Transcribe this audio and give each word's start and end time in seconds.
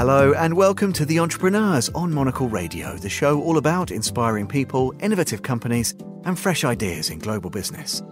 Hello, 0.00 0.32
and 0.32 0.54
welcome 0.54 0.94
to 0.94 1.04
The 1.04 1.18
Entrepreneurs 1.18 1.90
on 1.90 2.10
Monocle 2.10 2.48
Radio, 2.48 2.96
the 2.96 3.10
show 3.10 3.38
all 3.42 3.58
about 3.58 3.90
inspiring 3.90 4.46
people, 4.46 4.94
innovative 5.00 5.42
companies, 5.42 5.94
and 6.24 6.38
fresh 6.38 6.64
ideas 6.64 7.10
in 7.10 7.18
global 7.18 7.50
business. 7.50 8.02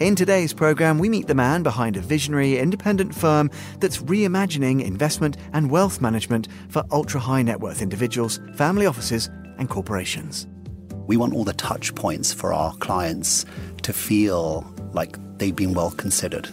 In 0.00 0.16
today's 0.16 0.54
programme, 0.54 0.98
we 0.98 1.10
meet 1.10 1.26
the 1.26 1.34
man 1.34 1.62
behind 1.62 1.98
a 1.98 2.00
visionary 2.00 2.56
independent 2.56 3.14
firm 3.14 3.50
that's 3.80 3.98
reimagining 3.98 4.82
investment 4.82 5.36
and 5.52 5.70
wealth 5.70 6.00
management 6.00 6.48
for 6.70 6.84
ultra 6.90 7.20
high 7.20 7.42
net 7.42 7.60
worth 7.60 7.82
individuals, 7.82 8.40
family 8.54 8.86
offices, 8.86 9.28
and 9.58 9.68
corporations. 9.68 10.46
We 11.06 11.18
want 11.18 11.34
all 11.34 11.44
the 11.44 11.52
touch 11.52 11.94
points 11.94 12.32
for 12.32 12.54
our 12.54 12.74
clients 12.76 13.44
to 13.82 13.92
feel 13.92 14.64
like 14.94 15.18
they've 15.36 15.54
been 15.54 15.74
well 15.74 15.90
considered. 15.90 16.48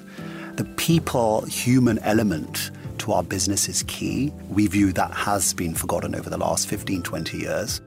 The 0.57 0.65
people 0.75 1.45
human 1.45 1.99
element 1.99 2.69
to 3.03 3.11
our 3.11 3.23
business 3.23 3.67
is 3.67 3.83
key. 3.83 4.31
We 4.49 4.67
view 4.67 4.93
that 4.93 5.11
has 5.11 5.53
been 5.53 5.75
forgotten 5.75 6.15
over 6.15 6.29
the 6.29 6.37
last 6.37 6.69
15, 6.69 7.03
20 7.03 7.37
years. 7.37 7.81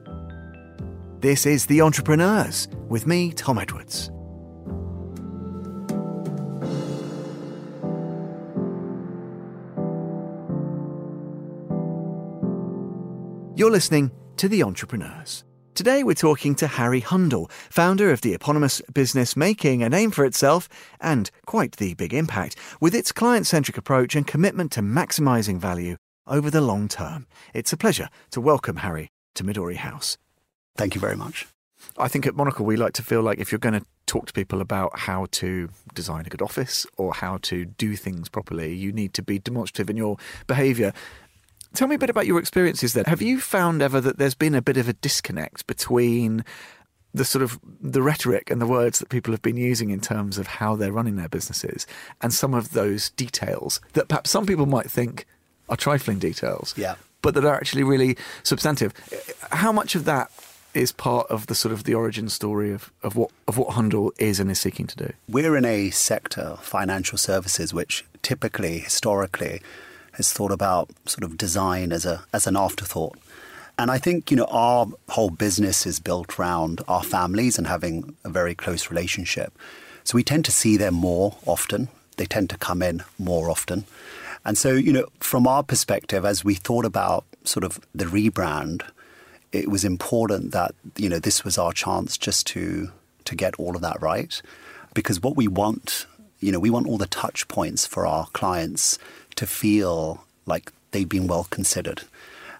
This 1.21 1.47
is 1.47 1.65
The 1.65 1.81
Entrepreneurs 1.81 2.67
with 2.87 3.07
me, 3.07 3.31
Tom 3.33 3.57
Edwards. 3.57 4.11
You're 13.57 13.71
listening 13.71 14.11
to 14.37 14.47
The 14.47 14.61
Entrepreneurs. 14.61 15.43
Today 15.77 16.01
we're 16.03 16.15
talking 16.15 16.55
to 16.55 16.65
Hari 16.65 17.01
Hundle, 17.01 17.51
founder 17.69 18.09
of 18.09 18.21
the 18.21 18.33
eponymous 18.33 18.81
business 18.91 19.35
making 19.37 19.83
a 19.83 19.89
name 19.89 20.09
for 20.09 20.25
itself 20.25 20.67
and 20.99 21.29
quite 21.45 21.73
the 21.73 21.93
big 21.93 22.15
impact 22.15 22.55
with 22.81 22.95
its 22.95 23.11
client 23.11 23.45
centric 23.45 23.77
approach 23.77 24.15
and 24.15 24.25
commitment 24.25 24.71
to 24.71 24.81
maximising 24.81 25.59
value 25.59 25.97
over 26.25 26.49
the 26.49 26.61
long 26.61 26.87
term. 26.87 27.27
It's 27.53 27.71
a 27.73 27.77
pleasure 27.77 28.09
to 28.31 28.41
welcome 28.41 28.77
Hari 28.77 29.11
to 29.35 29.43
Midori 29.43 29.75
House. 29.75 30.17
Thank 30.75 30.95
you 30.95 30.99
very 30.99 31.15
much. 31.15 31.45
I 31.95 32.07
think 32.07 32.25
at 32.25 32.35
Monocle 32.35 32.65
we 32.65 32.75
like 32.75 32.93
to 32.93 33.03
feel 33.03 33.21
like 33.21 33.37
if 33.37 33.51
you're 33.51 33.59
going 33.59 33.79
to 33.79 33.85
talk 34.07 34.25
to 34.25 34.33
people 34.33 34.61
about 34.61 34.97
how 34.97 35.27
to 35.29 35.69
design 35.93 36.25
a 36.25 36.29
good 36.29 36.41
office 36.41 36.87
or 36.97 37.13
how 37.13 37.37
to 37.43 37.65
do 37.65 37.95
things 37.95 38.29
properly, 38.29 38.73
you 38.73 38.91
need 38.91 39.13
to 39.13 39.21
be 39.21 39.37
demonstrative 39.37 39.91
in 39.91 39.97
your 39.97 40.17
behaviour. 40.47 40.91
Tell 41.73 41.87
me 41.87 41.95
a 41.95 41.99
bit 41.99 42.09
about 42.09 42.25
your 42.25 42.39
experiences 42.39 42.93
then. 42.93 43.05
Have 43.05 43.21
you 43.21 43.39
found 43.39 43.81
ever 43.81 44.01
that 44.01 44.17
there's 44.17 44.35
been 44.35 44.55
a 44.55 44.61
bit 44.61 44.77
of 44.77 44.87
a 44.89 44.93
disconnect 44.93 45.67
between 45.67 46.43
the 47.13 47.25
sort 47.25 47.41
of 47.43 47.59
the 47.81 48.01
rhetoric 48.01 48.49
and 48.51 48.61
the 48.61 48.67
words 48.67 48.99
that 48.99 49.09
people 49.09 49.31
have 49.33 49.41
been 49.41 49.57
using 49.57 49.89
in 49.89 49.99
terms 49.99 50.37
of 50.37 50.45
how 50.47 50.75
they're 50.75 50.91
running 50.91 51.15
their 51.15 51.29
businesses 51.29 51.87
and 52.21 52.33
some 52.33 52.53
of 52.53 52.71
those 52.73 53.09
details 53.11 53.79
that 53.93 54.07
perhaps 54.07 54.29
some 54.29 54.45
people 54.45 54.65
might 54.65 54.89
think 54.91 55.25
are 55.69 55.77
trifling 55.77 56.19
details, 56.19 56.73
Yeah. 56.77 56.95
but 57.21 57.33
that 57.33 57.43
are 57.45 57.55
actually 57.55 57.83
really 57.83 58.17
substantive. 58.43 58.93
How 59.51 59.71
much 59.71 59.95
of 59.95 60.05
that 60.05 60.31
is 60.73 60.91
part 60.91 61.25
of 61.31 61.47
the 61.47 61.55
sort 61.55 61.73
of 61.73 61.85
the 61.85 61.93
origin 61.95 62.29
story 62.29 62.71
of, 62.71 62.91
of 63.01 63.15
what 63.15 63.31
of 63.47 63.57
what 63.57 63.69
Hundle 63.73 64.11
is 64.19 64.39
and 64.39 64.51
is 64.51 64.59
seeking 64.59 64.85
to 64.87 64.95
do? 64.95 65.13
We're 65.27 65.57
in 65.57 65.65
a 65.65 65.89
sector, 65.89 66.57
financial 66.61 67.17
services, 67.17 67.73
which 67.73 68.05
typically, 68.21 68.79
historically, 68.79 69.61
has 70.17 70.33
thought 70.33 70.51
about 70.51 70.89
sort 71.05 71.23
of 71.23 71.37
design 71.37 71.91
as 71.91 72.05
a 72.05 72.23
as 72.33 72.47
an 72.47 72.57
afterthought. 72.57 73.17
And 73.79 73.91
I 73.91 73.99
think, 73.99 74.31
you 74.31 74.37
know, 74.37 74.47
our 74.49 74.87
whole 75.09 75.29
business 75.29 75.85
is 75.85 75.99
built 75.99 76.39
around 76.39 76.81
our 76.87 77.03
families 77.03 77.59
and 77.59 77.67
having 77.67 78.15
a 78.23 78.29
very 78.29 78.55
close 78.55 78.89
relationship. 78.89 79.53
So 80.03 80.15
we 80.15 80.23
tend 80.23 80.45
to 80.45 80.51
see 80.51 80.77
them 80.77 80.95
more 80.95 81.37
often. 81.45 81.89
They 82.17 82.25
tend 82.25 82.49
to 82.49 82.57
come 82.57 82.81
in 82.81 83.03
more 83.19 83.51
often. 83.51 83.85
And 84.43 84.57
so, 84.57 84.71
you 84.71 84.91
know, 84.91 85.05
from 85.19 85.45
our 85.45 85.61
perspective, 85.61 86.25
as 86.25 86.43
we 86.43 86.55
thought 86.55 86.85
about 86.85 87.25
sort 87.43 87.63
of 87.63 87.79
the 87.93 88.05
rebrand, 88.05 88.81
it 89.51 89.69
was 89.69 89.85
important 89.85 90.53
that, 90.53 90.73
you 90.95 91.09
know, 91.09 91.19
this 91.19 91.43
was 91.43 91.57
our 91.57 91.71
chance 91.71 92.17
just 92.17 92.47
to 92.47 92.91
to 93.25 93.35
get 93.35 93.55
all 93.59 93.75
of 93.75 93.81
that 93.81 94.01
right. 94.01 94.41
Because 94.95 95.21
what 95.21 95.35
we 95.35 95.47
want, 95.47 96.07
you 96.39 96.51
know, 96.51 96.59
we 96.59 96.71
want 96.71 96.87
all 96.87 96.97
the 96.97 97.07
touch 97.07 97.47
points 97.47 97.85
for 97.85 98.07
our 98.07 98.25
clients 98.27 98.97
to 99.37 99.47
feel 99.47 100.23
like 100.45 100.71
they've 100.91 101.09
been 101.09 101.27
well 101.27 101.45
considered. 101.49 102.01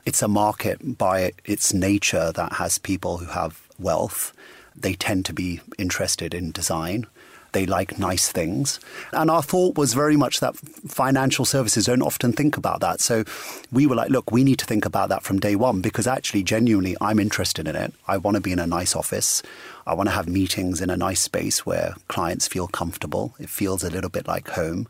It's 0.05 0.21
a 0.21 0.27
market 0.27 0.97
by 0.97 1.33
its 1.45 1.73
nature 1.73 2.31
that 2.31 2.53
has 2.53 2.77
people 2.77 3.17
who 3.17 3.25
have 3.25 3.61
wealth. 3.77 4.33
They 4.75 4.93
tend 4.93 5.25
to 5.25 5.33
be 5.33 5.59
interested 5.77 6.33
in 6.33 6.51
design. 6.51 7.07
They 7.53 7.65
like 7.65 7.97
nice 7.97 8.31
things. 8.31 8.79
And 9.11 9.31
our 9.31 9.41
thought 9.41 9.77
was 9.77 9.93
very 9.93 10.15
much 10.15 10.39
that 10.39 10.55
financial 10.55 11.45
services 11.45 11.85
don't 11.85 12.01
often 12.01 12.31
think 12.33 12.57
about 12.57 12.81
that. 12.81 12.99
So 12.99 13.23
we 13.71 13.87
were 13.87 13.95
like, 13.95 14.09
look, 14.09 14.31
we 14.31 14.43
need 14.43 14.59
to 14.59 14.65
think 14.65 14.85
about 14.85 15.09
that 15.09 15.23
from 15.23 15.39
day 15.39 15.55
one 15.55 15.81
because 15.81 16.07
actually, 16.07 16.43
genuinely, 16.43 16.95
I'm 17.01 17.19
interested 17.19 17.67
in 17.67 17.75
it. 17.75 17.93
I 18.07 18.17
want 18.17 18.35
to 18.35 18.41
be 18.41 18.51
in 18.51 18.59
a 18.59 18.67
nice 18.67 18.95
office. 18.95 19.41
I 19.85 19.93
want 19.93 20.07
to 20.09 20.15
have 20.15 20.27
meetings 20.27 20.81
in 20.81 20.89
a 20.89 20.97
nice 20.97 21.21
space 21.21 21.65
where 21.65 21.95
clients 22.07 22.47
feel 22.47 22.67
comfortable. 22.67 23.33
It 23.39 23.49
feels 23.49 23.83
a 23.83 23.89
little 23.89 24.09
bit 24.09 24.27
like 24.27 24.49
home. 24.49 24.87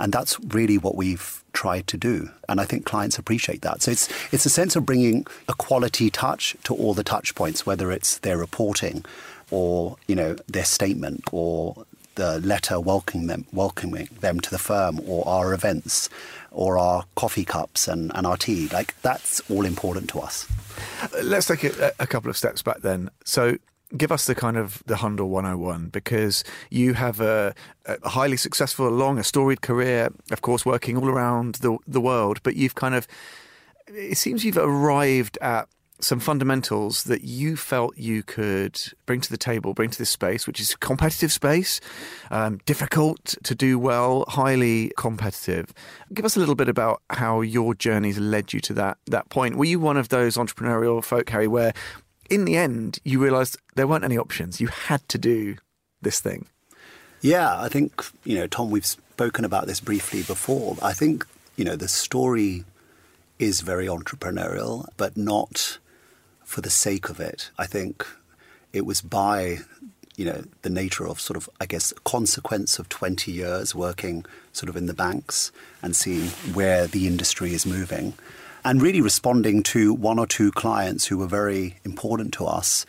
And 0.00 0.12
that's 0.12 0.40
really 0.40 0.78
what 0.78 0.96
we've 0.96 1.44
tried 1.52 1.86
to 1.88 1.98
do. 1.98 2.30
And 2.48 2.60
I 2.60 2.64
think 2.64 2.86
clients 2.86 3.18
appreciate 3.18 3.60
that. 3.62 3.82
So 3.82 3.90
it's, 3.90 4.08
it's 4.32 4.46
a 4.46 4.50
sense 4.50 4.74
of 4.74 4.86
bringing 4.86 5.26
a 5.46 5.52
quality 5.52 6.10
touch 6.10 6.56
to 6.64 6.74
all 6.74 6.94
the 6.94 7.04
touch 7.04 7.34
points, 7.34 7.66
whether 7.66 7.92
it's 7.92 8.18
their 8.18 8.38
reporting 8.38 9.04
or, 9.50 9.98
you 10.08 10.16
know, 10.16 10.36
their 10.48 10.64
statement 10.64 11.24
or 11.32 11.84
the 12.14 12.40
letter 12.40 12.80
welcoming 12.80 13.26
them, 13.26 13.46
welcoming 13.52 14.08
them 14.20 14.40
to 14.40 14.50
the 14.50 14.58
firm 14.58 15.00
or 15.06 15.26
our 15.28 15.52
events 15.52 16.08
or 16.50 16.78
our 16.78 17.04
coffee 17.14 17.44
cups 17.44 17.86
and, 17.86 18.10
and 18.14 18.26
our 18.26 18.36
tea. 18.36 18.68
Like 18.68 19.00
that's 19.02 19.40
all 19.50 19.66
important 19.66 20.08
to 20.10 20.20
us. 20.20 20.48
Let's 21.22 21.46
take 21.46 21.64
a, 21.64 21.92
a 21.98 22.06
couple 22.06 22.30
of 22.30 22.36
steps 22.36 22.62
back 22.62 22.80
then. 22.80 23.10
So 23.24 23.58
give 23.96 24.12
us 24.12 24.26
the 24.26 24.34
kind 24.34 24.56
of 24.56 24.82
the 24.86 24.96
Hundle 24.96 25.28
101 25.28 25.88
because 25.88 26.44
you 26.70 26.94
have 26.94 27.20
a, 27.20 27.54
a, 27.86 28.08
highly 28.08 28.36
successful, 28.36 28.88
long, 28.90 29.18
a 29.18 29.24
storied 29.24 29.62
career, 29.62 30.10
of 30.30 30.42
course, 30.42 30.64
working 30.64 30.96
all 30.96 31.08
around 31.08 31.56
the 31.56 31.78
the 31.86 32.00
world. 32.00 32.40
But 32.42 32.56
you've 32.56 32.74
kind 32.74 32.94
of, 32.94 33.06
it 33.88 34.18
seems 34.18 34.44
you've 34.44 34.58
arrived 34.58 35.38
at 35.40 35.68
some 36.02 36.20
fundamentals 36.20 37.04
that 37.04 37.24
you 37.24 37.56
felt 37.56 37.96
you 37.96 38.22
could 38.22 38.80
bring 39.06 39.20
to 39.20 39.30
the 39.30 39.36
table, 39.36 39.74
bring 39.74 39.90
to 39.90 39.98
this 39.98 40.10
space, 40.10 40.46
which 40.46 40.60
is 40.60 40.74
competitive 40.76 41.30
space, 41.32 41.80
um, 42.30 42.58
difficult 42.64 43.34
to 43.42 43.54
do 43.54 43.78
well, 43.78 44.24
highly 44.28 44.92
competitive. 44.96 45.72
Give 46.12 46.24
us 46.24 46.36
a 46.36 46.40
little 46.40 46.54
bit 46.54 46.68
about 46.68 47.02
how 47.10 47.42
your 47.42 47.74
journeys 47.74 48.18
led 48.18 48.52
you 48.52 48.60
to 48.60 48.74
that 48.74 48.98
that 49.06 49.28
point. 49.28 49.56
Were 49.56 49.64
you 49.64 49.80
one 49.80 49.96
of 49.96 50.08
those 50.08 50.36
entrepreneurial 50.36 51.02
folk, 51.04 51.28
Hari, 51.28 51.48
where 51.48 51.72
in 52.30 52.44
the 52.44 52.56
end 52.56 52.98
you 53.04 53.22
realised 53.22 53.58
there 53.74 53.86
weren't 53.86 54.04
any 54.04 54.16
options? 54.16 54.60
You 54.60 54.68
had 54.68 55.06
to 55.10 55.18
do 55.18 55.56
this 56.00 56.20
thing. 56.20 56.46
Yeah, 57.20 57.60
I 57.60 57.68
think, 57.68 58.02
you 58.24 58.36
know, 58.36 58.46
Tom, 58.46 58.70
we've 58.70 58.86
spoken 58.86 59.44
about 59.44 59.66
this 59.66 59.80
briefly 59.80 60.22
before. 60.22 60.76
I 60.80 60.94
think, 60.94 61.26
you 61.56 61.64
know, 61.64 61.76
the 61.76 61.88
story 61.88 62.64
is 63.38 63.60
very 63.60 63.86
entrepreneurial, 63.86 64.86
but 64.96 65.16
not 65.16 65.78
for 66.44 66.62
the 66.62 66.70
sake 66.70 67.10
of 67.10 67.20
it. 67.20 67.50
I 67.58 67.66
think 67.66 68.06
it 68.72 68.86
was 68.86 69.02
by, 69.02 69.58
you 70.16 70.24
know, 70.24 70.44
the 70.62 70.70
nature 70.70 71.06
of 71.06 71.20
sort 71.20 71.36
of, 71.36 71.50
I 71.60 71.66
guess, 71.66 71.92
consequence 72.04 72.78
of 72.78 72.88
20 72.88 73.30
years 73.30 73.74
working 73.74 74.24
sort 74.52 74.70
of 74.70 74.76
in 74.76 74.86
the 74.86 74.94
banks 74.94 75.52
and 75.82 75.94
seeing 75.94 76.28
where 76.54 76.86
the 76.86 77.06
industry 77.06 77.52
is 77.52 77.66
moving 77.66 78.14
and 78.64 78.82
really 78.82 79.00
responding 79.00 79.62
to 79.64 79.94
one 79.94 80.18
or 80.18 80.26
two 80.26 80.52
clients 80.52 81.06
who 81.06 81.18
were 81.18 81.26
very 81.26 81.76
important 81.84 82.32
to 82.34 82.46
us 82.46 82.84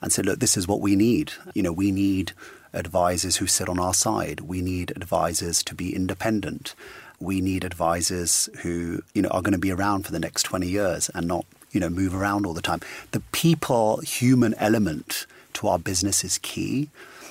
and 0.00 0.12
said, 0.12 0.26
look, 0.26 0.38
this 0.38 0.56
is 0.56 0.68
what 0.68 0.80
we 0.80 0.94
need. 0.94 1.32
You 1.54 1.62
know, 1.62 1.72
we 1.72 1.90
need 1.90 2.32
advisors 2.72 3.36
who 3.36 3.46
sit 3.46 3.68
on 3.68 3.78
our 3.78 3.94
side. 3.94 4.40
We 4.40 4.62
need 4.62 4.92
advisors 4.94 5.62
to 5.64 5.74
be 5.74 5.94
independent. 5.94 6.74
We 7.18 7.40
need 7.40 7.64
advisors 7.64 8.48
who, 8.62 9.02
you 9.14 9.22
know, 9.22 9.30
are 9.30 9.42
going 9.42 9.52
to 9.52 9.58
be 9.58 9.72
around 9.72 10.04
for 10.04 10.12
the 10.12 10.18
next 10.18 10.42
20 10.44 10.68
years 10.68 11.10
and 11.14 11.26
not, 11.26 11.46
you 11.72 11.80
know, 11.80 11.88
move 11.88 12.14
around 12.14 12.44
all 12.46 12.54
the 12.54 12.62
time. 12.62 12.80
The 13.12 13.20
people 13.32 13.98
human 13.98 14.54
element 14.54 15.26
to 15.54 15.68
our 15.68 15.78
business 15.78 16.22
is 16.22 16.38
key. 16.38 16.90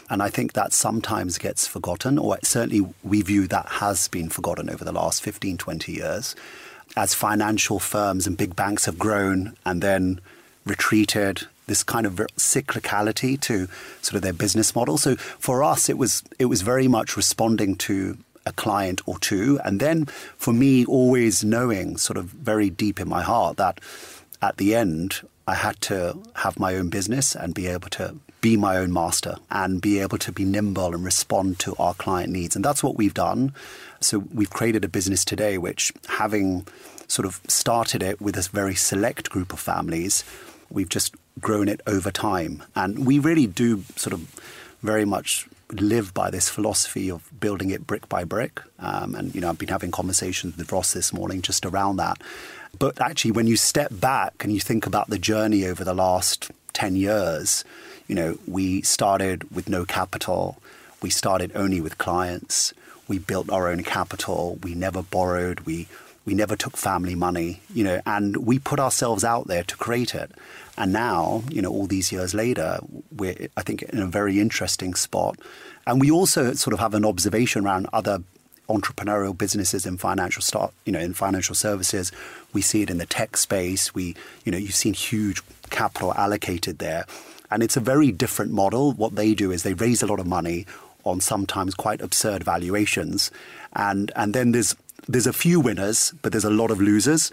And 0.10 0.22
I 0.22 0.30
think 0.30 0.54
that 0.54 0.74
sometimes 0.74 1.38
gets 1.38 1.68
forgotten, 1.68 2.20
or 2.20 2.38
certainly 2.44 2.94
we 3.04 3.22
view 3.22 3.48
that 3.48 3.68
has 3.68 4.08
been 4.08 4.30
forgotten 4.30 4.70
over 4.70 4.84
the 4.84 4.92
last 4.92 5.24
15, 5.24 5.58
20 5.58 5.92
years. 5.92 6.36
As 6.98 7.14
financial 7.14 7.80
firms 7.80 8.26
and 8.26 8.38
big 8.38 8.56
banks 8.56 8.86
have 8.86 8.98
grown 8.98 9.56
and 9.66 9.82
then 9.82 10.22
retreated, 10.66 11.44
this 11.68 11.84
kind 11.84 12.06
of 12.06 12.16
cyclicality 12.38 13.40
to 13.42 13.68
sort 14.02 14.16
of 14.16 14.22
their 14.22 14.34
business 14.34 14.76
model. 14.76 14.98
So 14.98 15.16
for 15.16 15.64
us, 15.64 15.90
it 15.90 15.98
was 15.98 16.24
it 16.40 16.46
was 16.46 16.62
very 16.62 16.88
much 16.88 17.18
responding 17.18 17.76
to 17.78 18.18
a 18.46 18.52
client 18.54 19.02
or 19.06 19.18
two, 19.20 19.60
and 19.66 19.80
then 19.80 20.06
for 20.38 20.54
me, 20.54 20.86
always 20.86 21.44
knowing 21.44 21.98
sort 21.98 22.18
of 22.18 22.26
very 22.26 22.70
deep 22.70 23.00
in 23.00 23.10
my 23.10 23.24
heart 23.24 23.58
that 23.58 23.82
at 24.42 24.58
the 24.58 24.76
end, 24.76 25.22
I 25.48 25.56
had 25.56 25.80
to 25.82 26.18
have 26.36 26.60
my 26.60 26.76
own 26.76 26.90
business 26.90 27.36
and 27.36 27.54
be 27.54 27.68
able 27.68 27.90
to 27.90 28.16
be 28.42 28.58
my 28.58 28.78
own 28.78 28.92
master 28.94 29.38
and 29.50 29.82
be 29.82 30.00
able 30.00 30.18
to 30.20 30.32
be 30.32 30.46
nimble 30.46 30.94
and 30.94 31.04
respond 31.04 31.60
to 31.60 31.76
our 31.78 31.94
client 31.94 32.32
needs. 32.32 32.56
And 32.56 32.64
that's 32.64 32.84
what 32.84 32.96
we've 32.96 33.14
done. 33.14 33.54
So 34.02 34.20
we've 34.34 34.50
created 34.50 34.84
a 34.86 34.88
business 34.88 35.26
today 35.26 35.58
which 35.58 35.92
having 36.08 36.68
sort 37.08 37.26
of 37.26 37.40
started 37.48 38.04
it 38.04 38.22
with 38.22 38.38
a 38.38 38.42
very 38.42 38.76
select 38.76 39.30
group 39.30 39.54
of 39.54 39.60
families. 39.60 40.24
We've 40.70 40.90
just 40.90 41.16
grown 41.40 41.68
it 41.68 41.82
over 41.86 42.12
time. 42.12 42.64
And 42.76 43.06
we 43.06 43.20
really 43.20 43.48
do 43.48 43.84
sort 43.96 44.14
of 44.14 44.22
very 44.82 45.06
much 45.06 45.48
live 45.72 46.14
by 46.14 46.30
this 46.30 46.50
philosophy 46.50 47.10
of 47.10 47.28
building 47.40 47.72
it 47.72 47.88
brick 47.88 48.08
by 48.08 48.24
brick. 48.24 48.62
Um, 48.80 49.16
and, 49.16 49.34
you 49.34 49.42
know, 49.42 49.50
I've 49.50 49.58
been 49.58 49.70
having 49.70 49.92
conversations 49.92 50.58
with 50.58 50.72
Ross 50.72 50.94
this 50.94 51.12
morning 51.12 51.42
just 51.42 51.66
around 51.66 51.98
that. 51.98 52.22
But 52.78 53.02
actually, 53.02 53.32
when 53.32 53.48
you 53.48 53.58
step 53.58 53.92
back 53.92 54.44
and 54.44 54.54
you 54.54 54.60
think 54.60 54.86
about 54.86 55.10
the 55.10 55.20
journey 55.20 55.66
over 55.66 55.84
the 55.84 55.94
last 55.94 56.52
10 56.74 56.96
years, 56.96 57.64
you 58.08 58.16
know, 58.16 58.38
we 58.48 58.82
started 58.82 59.50
with 59.52 59.70
no 59.70 59.86
capital. 59.86 60.58
We 61.02 61.10
started 61.10 61.52
only 61.56 61.82
with 61.82 61.98
clients. 61.98 62.74
We 63.08 63.20
built 63.20 63.50
our 63.50 63.68
own 63.68 63.84
capital. 63.84 64.58
We 64.64 64.76
never 64.76 65.02
borrowed. 65.02 65.62
We 65.62 65.88
we 66.26 66.34
never 66.34 66.56
took 66.56 66.76
family 66.76 67.14
money, 67.14 67.62
you 67.72 67.84
know, 67.84 68.02
and 68.06 68.38
we 68.38 68.58
put 68.58 68.80
ourselves 68.80 69.24
out 69.24 69.48
there 69.48 69.64
to 69.64 69.78
create 69.78 70.16
it. 70.16 70.32
And 70.76 70.92
now, 70.92 71.44
you 71.50 71.62
know, 71.62 71.70
all 71.70 71.86
these 71.86 72.12
years 72.12 72.34
later, 72.34 72.80
we're, 73.16 73.48
I 73.56 73.62
think, 73.62 73.84
in 73.84 74.02
a 74.02 74.08
very 74.08 74.40
interesting 74.40 74.96
spot. 74.96 75.38
And 75.86 76.02
we 76.02 76.10
also 76.10 76.54
sort 76.54 76.74
of 76.74 76.80
have 76.80 76.96
an 76.96 77.06
observation 77.06 77.64
around 77.64 77.88
other 77.94 78.24
entrepreneurial 78.70 79.38
businesses 79.38 79.86
in 79.86 79.98
financial 79.98 80.42
start, 80.42 80.74
you 80.86 80.92
know, 80.92 81.00
in 81.00 81.14
financial 81.14 81.56
services. 81.56 82.12
We 82.54 82.62
see 82.62 82.82
it 82.82 82.90
in 82.90 82.98
the 82.98 83.06
tech 83.06 83.38
space. 83.38 83.94
We, 83.94 84.16
you 84.44 84.52
know, 84.52 84.58
you've 84.58 84.76
seen 84.76 84.94
huge 84.94 85.42
capital 85.70 86.14
allocated 86.14 86.80
there. 86.80 87.06
And 87.52 87.62
it's 87.62 87.78
a 87.78 87.82
very 87.82 88.12
different 88.12 88.52
model. 88.52 88.92
What 88.92 89.16
they 89.16 89.34
do 89.34 89.52
is 89.52 89.64
they 89.64 89.74
raise 89.74 90.02
a 90.02 90.08
lot 90.08 90.20
of 90.20 90.28
money 90.28 90.66
on 91.04 91.22
sometimes 91.22 91.76
quite 91.76 92.02
absurd 92.02 92.44
valuations. 92.44 93.30
And, 93.74 94.12
and 94.16 94.34
then 94.34 94.52
there's 94.52 94.76
there's 95.08 95.28
a 95.28 95.34
few 95.34 95.60
winners, 95.60 96.14
but 96.22 96.32
there's 96.32 96.46
a 96.46 96.50
lot 96.50 96.72
of 96.72 96.82
losers. 96.82 97.32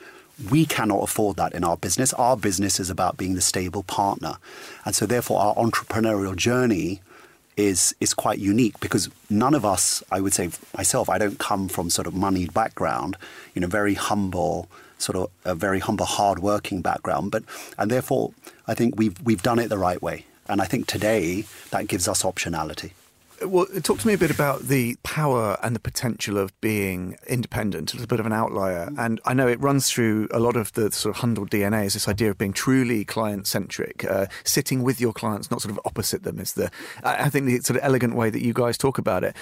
We 0.50 0.67
cannot 0.67 1.02
afford 1.02 1.37
that 1.37 1.55
in 1.55 1.64
our 1.64 1.76
business. 1.76 2.12
Our 2.14 2.37
business 2.37 2.81
is 2.81 2.90
about 2.90 3.17
being 3.17 3.35
the 3.35 3.40
stable 3.40 3.82
partner. 3.82 4.37
And 4.85 4.94
so, 4.94 5.06
therefore, 5.06 5.40
our 5.40 5.55
entrepreneurial 5.55 6.37
journey 6.37 7.00
is, 7.56 7.94
is 8.00 8.14
quite 8.14 8.38
unique 8.38 8.78
because 8.81 9.10
none 9.28 9.54
of 9.54 9.64
us, 9.64 10.02
I 10.10 10.20
would 10.20 10.32
say 10.32 10.50
myself, 10.76 11.08
I 11.08 11.19
don't 11.19 11.38
come 11.38 11.69
from 11.69 11.90
sort 11.90 12.06
of 12.06 12.14
moneyed 12.14 12.54
background, 12.54 13.16
you 13.54 13.60
know, 13.60 13.66
very 13.66 13.94
humble, 13.94 14.69
sort 14.99 15.16
of 15.16 15.31
a 15.44 15.54
very 15.54 15.81
humble, 15.81 16.06
hard-working 16.06 16.81
background. 16.81 17.31
But, 17.31 17.44
and 17.78 17.90
therefore, 17.90 18.32
I 18.66 18.75
think 18.75 18.96
we've, 18.96 19.20
we've 19.22 19.43
done 19.43 19.58
it 19.58 19.69
the 19.69 19.78
right 19.78 20.00
way. 20.00 20.26
And 20.49 20.60
I 20.60 20.64
think 20.64 20.87
today 20.87 21.44
that 21.70 21.88
gives 21.88 22.08
us 22.08 22.22
optionality. 22.22 22.93
Well, 23.44 23.67
talk 23.83 23.99
to 24.00 24.06
me 24.06 24.15
a 24.15 24.19
bit 24.19 24.31
about 24.31 24.62
the 24.62 24.97
power 25.03 25.59
and 25.62 25.75
the 25.75 25.81
potential 25.81 26.39
of 26.39 26.59
being 26.61 27.17
independent, 27.27 27.93
a 27.93 27.97
little 27.97 28.06
bit 28.06 28.21
of 28.21 28.27
an 28.27 28.33
outlier. 28.33 28.91
And 28.99 29.21
I 29.25 29.35
know 29.35 29.49
it 29.49 29.61
runs 29.61 29.91
through 29.91 30.29
a 30.31 30.39
lot 30.39 30.56
of 30.56 30.73
the 30.75 30.91
sort 30.93 31.15
of 31.17 31.21
Hundle 31.21 31.47
DNA 31.47 31.87
is 31.87 31.94
this 31.94 32.09
idea 32.09 32.31
of 32.31 32.39
being 32.39 32.53
truly 32.53 33.05
client 33.05 33.47
centric, 33.47 34.05
uh, 34.05 34.27
sitting 34.44 34.83
with 34.83 35.00
your 35.00 35.12
clients, 35.12 35.50
not 35.50 35.62
sort 35.62 35.73
of 35.73 35.81
opposite 35.85 36.23
them, 36.23 36.39
is 36.39 36.53
the, 36.53 36.71
I 37.03 37.29
think, 37.29 37.47
the 37.47 37.61
sort 37.61 37.77
of 37.77 37.85
elegant 37.85 38.15
way 38.15 38.31
that 38.31 38.43
you 38.43 38.53
guys 38.53 38.79
talk 38.79 38.99
about 38.99 39.25
it 39.25 39.37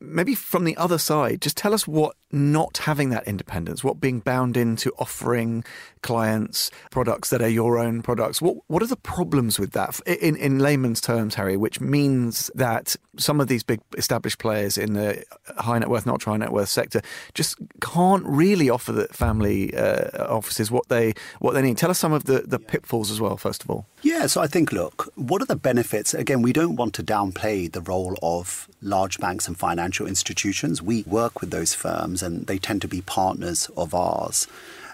maybe 0.00 0.34
from 0.34 0.64
the 0.64 0.76
other 0.76 0.98
side, 0.98 1.40
just 1.40 1.56
tell 1.56 1.74
us 1.74 1.86
what 1.86 2.16
not 2.32 2.78
having 2.78 3.10
that 3.10 3.26
independence, 3.26 3.82
what 3.82 4.00
being 4.00 4.20
bound 4.20 4.56
into 4.56 4.92
offering 4.98 5.64
clients 6.02 6.70
products 6.90 7.30
that 7.30 7.42
are 7.42 7.48
your 7.48 7.78
own 7.78 8.02
products, 8.02 8.40
what 8.40 8.56
what 8.68 8.82
are 8.82 8.86
the 8.86 8.96
problems 8.96 9.58
with 9.58 9.72
that 9.72 10.00
in 10.06 10.36
in 10.36 10.58
layman's 10.58 11.00
terms, 11.00 11.34
Hari? 11.34 11.56
Which 11.56 11.80
means 11.80 12.50
that 12.54 12.94
some 13.16 13.40
of 13.40 13.48
these 13.48 13.62
big 13.62 13.80
established 13.96 14.38
players 14.38 14.78
in 14.78 14.92
the 14.92 15.24
high 15.58 15.78
net 15.78 15.88
worth, 15.88 16.06
not 16.06 16.22
high 16.22 16.36
net 16.36 16.52
worth 16.52 16.68
sector, 16.68 17.00
just 17.34 17.56
can't 17.80 18.24
really 18.24 18.70
offer 18.70 18.92
the 18.92 19.08
family 19.08 19.74
uh, 19.74 20.26
offices 20.32 20.70
what 20.70 20.88
they 20.88 21.14
what 21.40 21.54
they 21.54 21.62
need. 21.62 21.78
Tell 21.78 21.90
us 21.90 21.98
some 21.98 22.12
of 22.12 22.24
the 22.24 22.44
the 22.46 22.58
pitfalls 22.58 23.10
as 23.10 23.20
well. 23.20 23.36
First 23.36 23.64
of 23.64 23.70
all, 23.70 23.86
yeah. 24.02 24.26
So 24.26 24.40
I 24.40 24.46
think, 24.46 24.72
look, 24.72 25.12
what 25.14 25.42
are 25.42 25.46
the 25.46 25.56
benefits? 25.56 26.14
Again, 26.14 26.42
we 26.42 26.52
don't 26.52 26.76
want 26.76 26.94
to 26.94 27.02
downplay 27.02 27.70
the 27.70 27.80
role 27.80 28.18
of 28.22 28.68
large 28.82 29.18
banks 29.18 29.46
and 29.46 29.58
financial 29.58 30.06
institutions. 30.06 30.82
We 30.82 31.02
work 31.02 31.40
with 31.40 31.50
those 31.50 31.74
firms, 31.74 32.22
and 32.22 32.46
they 32.46 32.58
tend 32.58 32.82
to 32.82 32.88
be 32.88 33.02
partners 33.02 33.70
of 33.76 33.94
ours 33.94 34.46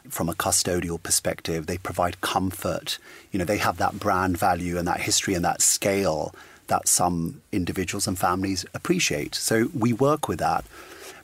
from 0.08 0.28
a 0.28 0.34
custodial 0.34 1.02
perspective. 1.02 1.66
They 1.66 1.78
provide 1.78 2.20
comfort. 2.20 2.98
You 3.32 3.38
know, 3.38 3.44
they 3.44 3.58
have 3.58 3.78
that 3.78 3.98
brand 3.98 4.38
value 4.38 4.78
and 4.78 4.86
that 4.86 5.00
history 5.00 5.34
and 5.34 5.44
that 5.44 5.62
scale 5.62 6.34
that 6.68 6.88
some 6.88 7.42
individuals 7.52 8.06
and 8.06 8.18
families 8.18 8.64
appreciate. 8.74 9.34
So 9.34 9.68
we 9.74 9.92
work 9.92 10.28
with 10.28 10.38
that. 10.40 10.64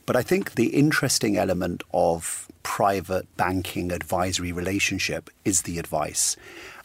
But 0.05 0.15
I 0.15 0.21
think 0.21 0.55
the 0.55 0.67
interesting 0.67 1.37
element 1.37 1.83
of 1.93 2.47
private 2.63 3.27
banking 3.37 3.91
advisory 3.91 4.51
relationship 4.51 5.29
is 5.45 5.61
the 5.61 5.77
advice. 5.77 6.35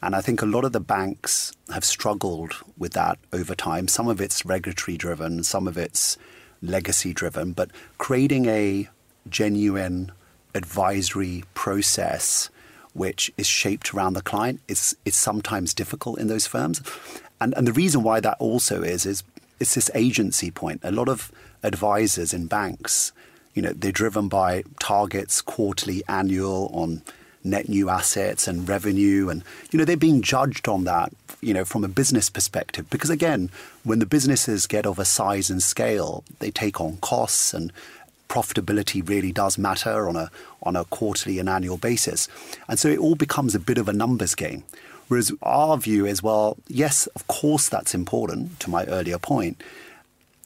And 0.03 0.15
I 0.15 0.21
think 0.21 0.43
a 0.43 0.47
lot 0.47 0.65
of 0.65 0.73
the 0.73 0.81
banks 0.81 1.53
have 1.73 1.85
struggled 1.85 2.55
with 2.77 2.93
that 2.93 3.19
over 3.33 3.55
time. 3.55 3.89
Some 3.89 4.09
of 4.09 4.21
it's 4.21 4.45
regulatory 4.45 4.97
driven, 4.97 5.43
some 5.43 5.67
of 5.67 5.79
it's 5.79 6.19
legacy 6.63 7.13
driven, 7.13 7.53
but 7.53 7.71
creating 7.99 8.47
a 8.47 8.89
genuine 9.29 10.13
advisory 10.55 11.45
process 11.55 12.51
which 12.95 13.33
is 13.37 13.47
shaped 13.47 13.95
around 13.95 14.15
the 14.15 14.23
client 14.23 14.61
is, 14.67 14.97
is 15.05 15.15
sometimes 15.15 15.75
difficult 15.75 16.19
in 16.19 16.27
those 16.27 16.47
firms. 16.47 16.83
And, 17.41 17.55
and 17.57 17.67
the 17.67 17.73
reason 17.73 18.03
why 18.03 18.21
that 18.21 18.37
also 18.41 18.83
is, 18.83 19.07
is 19.07 19.23
it's 19.61 19.75
this 19.75 19.91
agency 19.95 20.51
point. 20.51 20.81
A 20.83 20.93
lot 20.93 21.09
of 21.09 21.31
advisors 21.63 22.33
in 22.33 22.47
banks, 22.47 23.13
you 23.59 23.63
know, 23.63 23.73
they're 23.73 23.91
driven 23.91 24.29
by 24.29 24.63
targets 24.79 25.41
quarterly, 25.41 26.05
annual 26.09 26.71
on 26.73 27.03
net 27.43 27.69
new 27.69 27.89
assets 27.89 28.47
and 28.47 28.69
revenue. 28.69 29.29
And, 29.31 29.43
you 29.73 29.81
know, 29.81 29.85
they're 29.85 29.97
being 29.97 30.23
judged 30.23 30.69
on 30.69 30.85
that, 30.85 31.13
you 31.41 31.53
know, 31.53 31.65
from 31.65 31.83
a 31.83 31.89
business 31.89 32.31
perspective. 32.31 32.89
Because 32.89 33.11
again, 33.11 33.51
when 33.83 33.99
the 33.99 34.07
businesses 34.07 34.69
get 34.69 34.87
of 34.87 35.01
a 35.01 35.05
size 35.05 35.51
and 35.51 35.61
scale, 35.61 36.23
they 36.39 36.53
take 36.53 36.81
on 36.81 36.99
costs 36.99 37.53
and 37.53 37.73
profitability 38.29 39.09
really 39.09 39.33
does 39.33 39.59
matter 39.59 40.09
on 40.09 40.15
a 40.15 40.31
on 40.63 40.77
a 40.77 40.85
quarterly 40.85 41.41
and 41.41 41.49
annual 41.49 41.79
basis. 41.79 42.29
And 42.69 42.79
so 42.79 42.89
it 42.89 43.01
all 43.01 43.17
becomes 43.17 43.57
a 43.57 43.59
bit 43.59 43.79
of 43.79 43.89
a 43.89 43.93
numbers 43.93 44.37
game. 44.37 44.63
Whereas 45.09 45.33
our 45.43 45.77
view 45.79 46.07
is, 46.07 46.23
well, 46.23 46.59
yes, 46.69 47.09
of 47.09 47.27
course 47.27 47.69
that's 47.69 47.93
important 47.93 48.61
to 48.61 48.71
my 48.71 48.85
earlier 48.85 49.19
point. 49.19 49.61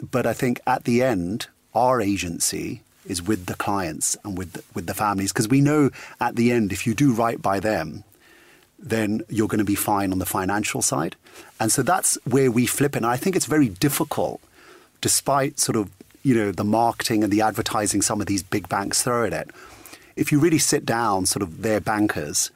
But 0.01 0.25
I 0.25 0.33
think 0.33 0.63
at 0.67 0.85
the 0.85 1.03
end, 1.03 1.49
our 1.75 2.01
agency 2.01 2.81
is 3.07 3.23
with 3.23 3.47
the 3.47 3.55
clients 3.55 4.17
and 4.25 4.39
with 4.39 4.53
the, 4.53 4.65
with 4.75 4.87
the 4.87 4.95
families 4.95 5.33
because 5.33 5.49
we 5.49 5.61
know 5.61 5.91
at 6.21 6.37
the 6.37 6.53
end 6.53 6.73
if 6.73 6.87
you 6.87 6.95
do 6.95 7.13
right 7.13 7.41
by 7.41 7.61
them 7.61 8.05
then 8.79 9.23
you're 9.29 9.49
going 9.49 9.59
to 9.59 9.65
be 9.65 9.75
fine 9.75 10.13
on 10.13 10.19
the 10.19 10.27
financial 10.27 10.83
side 10.83 11.17
and 11.61 11.71
so 11.71 11.83
that's 11.83 12.19
where 12.25 12.51
we 12.51 12.67
flip 12.67 12.95
it 12.95 12.99
and 12.99 13.07
i 13.07 13.17
think 13.17 13.37
it's 13.37 13.47
very 13.47 13.69
difficult 13.69 14.41
despite 15.01 15.59
sort 15.59 15.77
of 15.77 15.91
you 16.23 16.35
know, 16.35 16.53
the 16.53 16.65
marketing 16.65 17.25
and 17.25 17.33
the 17.33 17.41
advertising 17.41 18.03
some 18.03 18.21
of 18.21 18.27
these 18.27 18.43
big 18.43 18.69
banks 18.69 19.03
throw 19.03 19.27
at 19.27 19.33
it. 19.33 19.51
If 20.17 20.31
you 20.31 20.39
really 20.39 20.59
sit 20.59 20.87
down, 20.87 21.27
sort 21.27 21.43
of 21.43 21.63
their 21.63 21.81
bankers, 21.81 22.51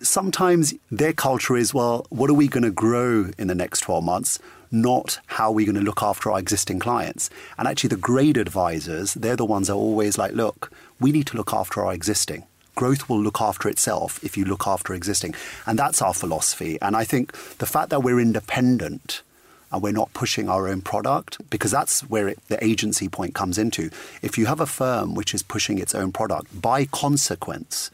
sometimes 0.00 0.74
their 0.90 1.12
culture 1.12 1.56
is, 1.56 1.72
well, 1.72 2.06
what 2.10 2.30
are 2.30 2.34
we 2.34 2.48
going 2.48 2.64
to 2.64 2.70
grow 2.70 3.30
in 3.38 3.46
the 3.46 3.54
next 3.54 3.80
12 3.80 4.04
months? 4.04 4.38
Not 4.72 5.20
how 5.26 5.52
we're 5.52 5.66
going 5.66 5.76
to 5.76 5.82
look 5.82 6.02
after 6.02 6.32
our 6.32 6.38
existing 6.38 6.80
clients. 6.80 7.30
And 7.58 7.68
actually, 7.68 7.88
the 7.88 7.96
great 7.96 8.36
advisors, 8.36 9.14
they're 9.14 9.36
the 9.36 9.44
ones 9.44 9.68
that 9.68 9.74
are 9.74 9.76
always 9.76 10.18
like, 10.18 10.32
look, 10.32 10.72
we 10.98 11.12
need 11.12 11.26
to 11.28 11.36
look 11.36 11.52
after 11.52 11.84
our 11.84 11.92
existing. 11.92 12.44
Growth 12.74 13.08
will 13.08 13.20
look 13.20 13.40
after 13.40 13.68
itself 13.68 14.18
if 14.24 14.36
you 14.36 14.46
look 14.46 14.66
after 14.66 14.94
existing. 14.94 15.34
And 15.66 15.78
that's 15.78 16.00
our 16.00 16.14
philosophy. 16.14 16.78
And 16.80 16.96
I 16.96 17.04
think 17.04 17.32
the 17.58 17.66
fact 17.66 17.90
that 17.90 18.02
we're 18.02 18.18
independent 18.18 19.22
and 19.70 19.82
we're 19.82 19.92
not 19.92 20.12
pushing 20.12 20.48
our 20.48 20.68
own 20.68 20.82
product 20.82 21.38
because 21.50 21.70
that's 21.70 22.02
where 22.02 22.28
it, 22.28 22.38
the 22.48 22.62
agency 22.62 23.08
point 23.08 23.34
comes 23.34 23.58
into. 23.58 23.90
If 24.20 24.36
you 24.36 24.46
have 24.46 24.60
a 24.60 24.66
firm 24.66 25.14
which 25.14 25.34
is 25.34 25.42
pushing 25.42 25.78
its 25.78 25.94
own 25.94 26.12
product, 26.12 26.60
by 26.60 26.84
consequence, 26.86 27.90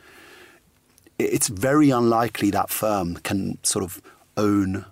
it's 1.19 1.49
very 1.49 1.91
unlikely 1.91 2.51
that 2.51 2.71
firm 2.71 3.17
can 3.17 3.59
sort 3.65 3.85
of 3.85 4.03
own 4.37 4.85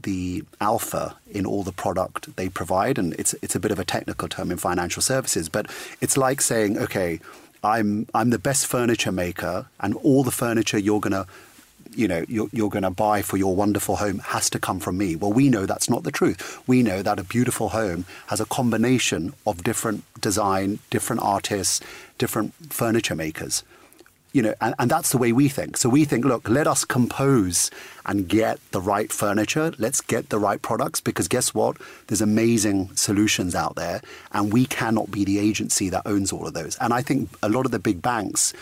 the 0.00 0.44
alpha 0.60 1.16
in 1.30 1.46
all 1.46 1.62
the 1.62 1.72
product 1.72 2.34
they 2.36 2.48
provide. 2.48 2.98
And 2.98 3.14
it's, 3.14 3.34
it's 3.42 3.54
a 3.54 3.60
bit 3.60 3.70
of 3.70 3.78
a 3.78 3.84
technical 3.84 4.28
term 4.28 4.50
in 4.50 4.58
financial 4.58 5.02
services, 5.02 5.48
but 5.48 5.70
it's 6.00 6.16
like 6.16 6.40
saying, 6.40 6.78
okay, 6.78 7.20
I'm, 7.64 8.06
I'm 8.14 8.30
the 8.30 8.38
best 8.38 8.66
furniture 8.66 9.12
maker, 9.12 9.66
and 9.78 9.94
all 9.96 10.24
the 10.24 10.32
furniture 10.32 10.78
you're 10.78 11.00
going 11.00 11.12
to 11.12 11.26
you 11.94 12.08
know 12.08 12.24
you're, 12.28 12.48
you're 12.52 12.70
going 12.70 12.82
to 12.82 12.90
buy 12.90 13.22
for 13.22 13.36
your 13.36 13.54
wonderful 13.54 13.96
home 13.96 14.18
has 14.20 14.48
to 14.50 14.58
come 14.58 14.80
from 14.80 14.98
me. 14.98 15.16
Well, 15.16 15.32
we 15.32 15.48
know 15.48 15.66
that's 15.66 15.90
not 15.90 16.04
the 16.04 16.10
truth. 16.10 16.62
We 16.66 16.82
know 16.82 17.02
that 17.02 17.18
a 17.18 17.24
beautiful 17.24 17.70
home 17.70 18.04
has 18.28 18.40
a 18.40 18.46
combination 18.46 19.34
of 19.46 19.62
different 19.62 20.04
design, 20.20 20.78
different 20.90 21.22
artists, 21.22 21.80
different 22.18 22.54
furniture 22.72 23.14
makers. 23.14 23.62
You 24.32 24.42
know, 24.42 24.54
and, 24.62 24.74
and 24.78 24.90
that's 24.90 25.10
the 25.10 25.18
way 25.18 25.32
we 25.32 25.48
think. 25.48 25.76
So 25.76 25.90
we 25.90 26.06
think, 26.06 26.24
look, 26.24 26.48
let 26.48 26.66
us 26.66 26.84
compose 26.86 27.70
and 28.06 28.26
get 28.26 28.58
the 28.70 28.80
right 28.80 29.12
furniture. 29.12 29.72
Let's 29.78 30.00
get 30.00 30.30
the 30.30 30.38
right 30.38 30.60
products 30.60 31.02
because 31.02 31.28
guess 31.28 31.52
what? 31.52 31.76
There's 32.06 32.22
amazing 32.22 32.96
solutions 32.96 33.54
out 33.54 33.74
there, 33.74 34.00
and 34.32 34.52
we 34.52 34.64
cannot 34.64 35.10
be 35.10 35.24
the 35.24 35.38
agency 35.38 35.90
that 35.90 36.02
owns 36.06 36.32
all 36.32 36.46
of 36.46 36.54
those. 36.54 36.76
And 36.80 36.94
I 36.94 37.02
think 37.02 37.28
a 37.42 37.48
lot 37.50 37.66
of 37.66 37.72
the 37.72 37.78
big 37.78 38.00
banks 38.00 38.54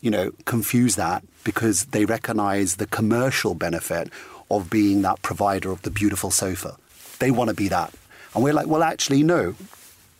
you 0.00 0.10
know, 0.10 0.30
confuse 0.44 0.96
that 0.96 1.24
because 1.44 1.86
they 1.86 2.04
recognize 2.04 2.76
the 2.76 2.86
commercial 2.86 3.54
benefit 3.54 4.10
of 4.50 4.70
being 4.70 5.02
that 5.02 5.20
provider 5.22 5.70
of 5.70 5.82
the 5.82 5.90
beautiful 5.90 6.30
sofa. 6.30 6.76
They 7.18 7.30
want 7.30 7.48
to 7.48 7.54
be 7.54 7.68
that. 7.68 7.92
And 8.34 8.44
we're 8.44 8.52
like, 8.52 8.66
well, 8.66 8.82
actually, 8.82 9.22
no, 9.22 9.54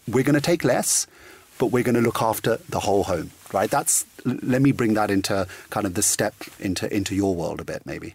we're 0.07 0.25
going 0.25 0.35
to 0.35 0.41
take 0.41 0.65
less, 0.65 1.07
but 1.59 1.67
we're 1.67 1.83
going 1.83 1.95
to 1.95 2.00
look 2.00 2.23
after 2.23 2.59
the 2.69 2.81
whole 2.81 3.05
home, 3.05 3.31
right? 3.53 3.71
That's, 3.71 4.07
let 4.25 4.62
me 4.62 4.73
bring 4.73 4.95
that 4.95 5.11
into 5.11 5.47
kind 5.71 5.87
of 5.87 5.95
the 5.95 6.03
step 6.03 6.35
into, 6.59 6.95
into 6.95 7.15
your 7.15 7.35
world 7.35 7.61
a 7.61 7.65
bit, 7.65 7.83
maybe. 7.85 8.15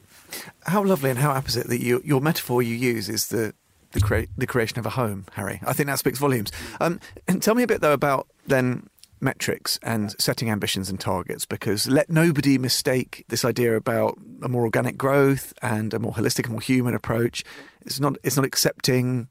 How 0.65 0.83
lovely 0.83 1.09
and 1.09 1.19
how 1.19 1.31
opposite 1.31 1.67
that 1.67 1.81
you, 1.81 2.01
your 2.03 2.21
metaphor 2.21 2.61
you 2.61 2.75
use 2.75 3.09
is 3.09 3.27
the 3.27 3.53
the, 3.93 4.01
crea- 4.01 4.27
the 4.35 4.47
creation 4.47 4.79
of 4.79 4.87
a 4.87 4.89
home, 4.89 5.25
Hari. 5.33 5.61
I 5.65 5.73
think 5.73 5.85
that 5.87 5.99
speaks 5.99 6.17
volumes. 6.17 6.51
Um, 6.81 6.99
and 7.27 7.43
tell 7.43 7.53
me 7.53 7.61
a 7.61 7.67
bit 7.67 7.81
though 7.81 7.93
about 7.93 8.27
then 8.47 8.89
metrics 9.21 9.79
and 9.81 10.13
setting 10.19 10.49
ambitions 10.49 10.89
and 10.89 10.99
targets 10.99 11.45
because 11.45 11.87
let 11.87 12.09
nobody 12.09 12.57
mistake 12.57 13.23
this 13.29 13.45
idea 13.45 13.75
about 13.75 14.19
a 14.41 14.49
more 14.49 14.63
organic 14.63 14.97
growth 14.97 15.53
and 15.61 15.93
a 15.93 15.99
more 15.99 16.11
holistic 16.11 16.49
more 16.49 16.59
human 16.59 16.93
approach. 16.93 17.43
It's 17.85 17.99
not 17.99 18.17
it's 18.23 18.35
not 18.35 18.45
accepting 18.45 19.29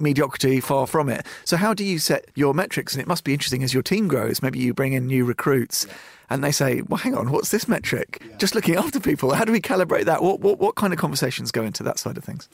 mediocrity 0.00 0.60
far 0.60 0.86
from 0.86 1.08
it. 1.08 1.26
So 1.44 1.56
how 1.56 1.74
do 1.74 1.84
you 1.84 1.98
set 1.98 2.26
your 2.34 2.54
metrics 2.54 2.94
and 2.94 3.02
it 3.02 3.08
must 3.08 3.24
be 3.24 3.32
interesting 3.32 3.62
as 3.62 3.74
your 3.74 3.82
team 3.82 4.08
grows 4.08 4.42
maybe 4.42 4.58
you 4.58 4.74
bring 4.74 4.92
in 4.92 5.06
new 5.06 5.24
recruits 5.24 5.86
and 6.30 6.44
they 6.44 6.52
say, 6.52 6.82
"Well, 6.82 6.98
hang 6.98 7.16
on, 7.16 7.30
what's 7.32 7.50
this 7.50 7.66
metric? 7.66 8.22
Yeah. 8.24 8.36
Just 8.38 8.54
looking 8.54 8.76
after 8.76 9.00
people. 9.00 9.34
How 9.34 9.44
do 9.44 9.50
we 9.50 9.60
calibrate 9.60 10.04
that? 10.04 10.22
What, 10.22 10.40
what 10.40 10.60
what 10.60 10.76
kind 10.76 10.92
of 10.92 10.98
conversations 10.98 11.50
go 11.50 11.64
into 11.64 11.82
that 11.82 11.98
side 11.98 12.16
of 12.16 12.24
things?" 12.24 12.48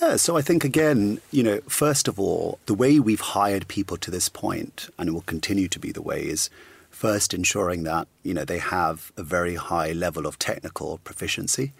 Yeah, 0.00 0.16
so 0.16 0.36
I 0.36 0.42
think 0.42 0.64
again, 0.64 1.20
you 1.30 1.42
know, 1.42 1.60
first 1.68 2.08
of 2.08 2.18
all, 2.18 2.58
the 2.66 2.74
way 2.74 2.98
we've 2.98 3.20
hired 3.20 3.68
people 3.68 3.98
to 3.98 4.10
this 4.10 4.28
point, 4.28 4.88
and 4.98 5.10
it 5.10 5.12
will 5.12 5.20
continue 5.22 5.68
to 5.68 5.78
be 5.78 5.92
the 5.92 6.02
way, 6.02 6.22
is 6.22 6.48
first 6.90 7.34
ensuring 7.34 7.82
that 7.82 8.08
you 8.22 8.32
know 8.32 8.44
they 8.44 8.58
have 8.58 9.12
a 9.16 9.22
very 9.22 9.56
high 9.56 9.92
level 9.92 10.26
of 10.26 10.38
technical 10.38 10.98
proficiency, 11.04 11.72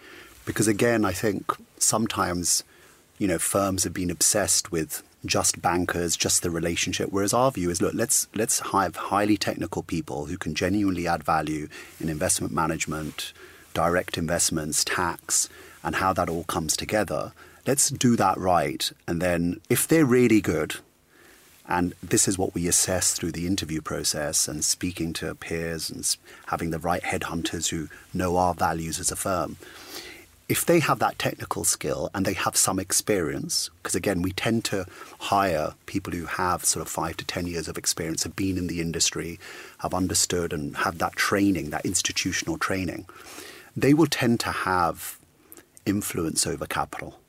because 0.45 0.69
again, 0.69 1.05
I 1.05 1.13
think 1.13 1.51
sometimes, 1.79 2.63
you 3.17 3.27
know, 3.27 3.39
firms 3.39 3.85
have 3.85 3.95
been 3.95 4.11
obsessed 4.11 4.71
with 4.71 5.03
just 5.25 5.61
bankers, 5.61 6.17
just 6.17 6.43
the 6.43 6.51
relationship. 6.51 7.11
Whereas 7.11 7.35
our 7.35 7.51
view 7.51 7.71
is, 7.71 7.83
look, 7.83 7.95
let's 7.95 8.29
let's 8.35 8.61
have 8.71 8.97
highly 8.97 9.37
technical 9.37 9.83
people 9.83 10.27
who 10.27 10.39
can 10.39 10.55
genuinely 10.55 11.07
add 11.07 11.25
value 11.25 11.69
in 12.01 12.09
investment 12.09 12.53
management, 12.53 13.33
direct 13.75 14.17
investments, 14.17 14.85
tax, 14.85 15.49
and 15.83 15.97
how 15.97 16.13
that 16.13 16.29
all 16.29 16.45
comes 16.45 16.77
together. 16.77 17.33
Let's 17.67 17.91
do 17.91 18.17
that 18.17 18.39
right, 18.39 18.91
and 19.07 19.21
then 19.21 19.61
if 19.69 19.87
they're 19.87 20.07
really 20.07 20.41
good, 20.41 20.77
and 21.69 21.95
this 22.03 22.27
is 22.27 22.39
what 22.39 22.55
we 22.55 22.67
assess 22.67 23.13
through 23.13 23.33
the 23.33 23.47
interview 23.47 23.83
process 23.83 24.49
and 24.49 24.65
speaking 24.65 25.13
to 25.15 25.35
peers 25.35 25.91
and 25.91 26.17
having 26.47 26.71
the 26.71 26.79
right 26.79 27.03
headhunters 27.03 27.69
who 27.69 27.89
know 28.15 28.39
our 28.39 28.55
values 28.55 28.99
as 28.99 29.11
a 29.11 29.17
firm 29.17 29.57
if 30.49 30.65
they 30.65 30.81
have 30.81 30.99
that 30.99 31.19
technical 31.19 31.63
skill 31.63 32.11
and 32.15 32.25
they 32.25 32.33
have 32.33 32.57
some 32.57 32.79
experience, 32.79 33.69
because 33.83 33.95
again, 33.95 34.23
we 34.23 34.33
tend 34.33 34.65
to 34.65 34.87
hire 35.21 35.75
people 35.85 36.13
who 36.13 36.25
have 36.25 36.65
sort 36.65 36.81
of 36.81 36.91
five 36.91 37.19
to 37.19 37.25
10 37.25 37.47
years 37.47 37.69
of 37.69 37.77
experience, 37.77 38.23
have 38.23 38.35
been 38.35 38.57
in 38.57 38.67
the 38.67 38.81
industry, 38.81 39.39
have 39.79 39.93
understood 39.93 40.55
and 40.55 40.79
have 40.79 40.99
that 40.99 41.17
training, 41.17 41.69
that 41.71 41.85
institutional 41.85 42.57
training, 42.57 43.05
they 43.77 43.93
will 43.93 44.07
tend 44.07 44.41
to 44.41 44.51
have 44.51 45.19
influence 45.85 46.47
over 46.47 46.67
capital. 46.67 47.21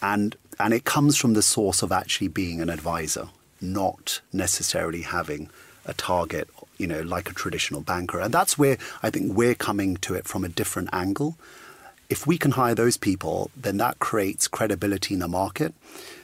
And, 0.00 0.36
and 0.60 0.72
it 0.72 0.84
comes 0.84 1.16
from 1.16 1.34
the 1.34 1.42
source 1.42 1.82
of 1.82 1.90
actually 1.90 2.28
being 2.28 2.60
an 2.60 2.70
advisor, 2.70 3.28
not 3.60 4.20
necessarily 4.32 5.02
having 5.02 5.50
a 5.84 5.94
target, 5.94 6.48
you 6.78 6.86
know, 6.86 7.00
like 7.02 7.28
a 7.28 7.34
traditional 7.34 7.80
banker. 7.80 8.20
And 8.20 8.32
that's 8.32 8.56
where 8.56 8.78
I 9.02 9.10
think 9.10 9.36
we're 9.36 9.54
coming 9.56 9.96
to 9.98 10.14
it 10.14 10.28
from 10.28 10.44
a 10.44 10.48
different 10.48 10.90
angle 10.92 11.36
if 12.08 12.26
we 12.26 12.38
can 12.38 12.52
hire 12.52 12.74
those 12.74 12.96
people, 12.96 13.50
then 13.56 13.76
that 13.78 13.98
creates 13.98 14.48
credibility 14.48 15.14
in 15.14 15.20
the 15.20 15.28
market. 15.28 15.74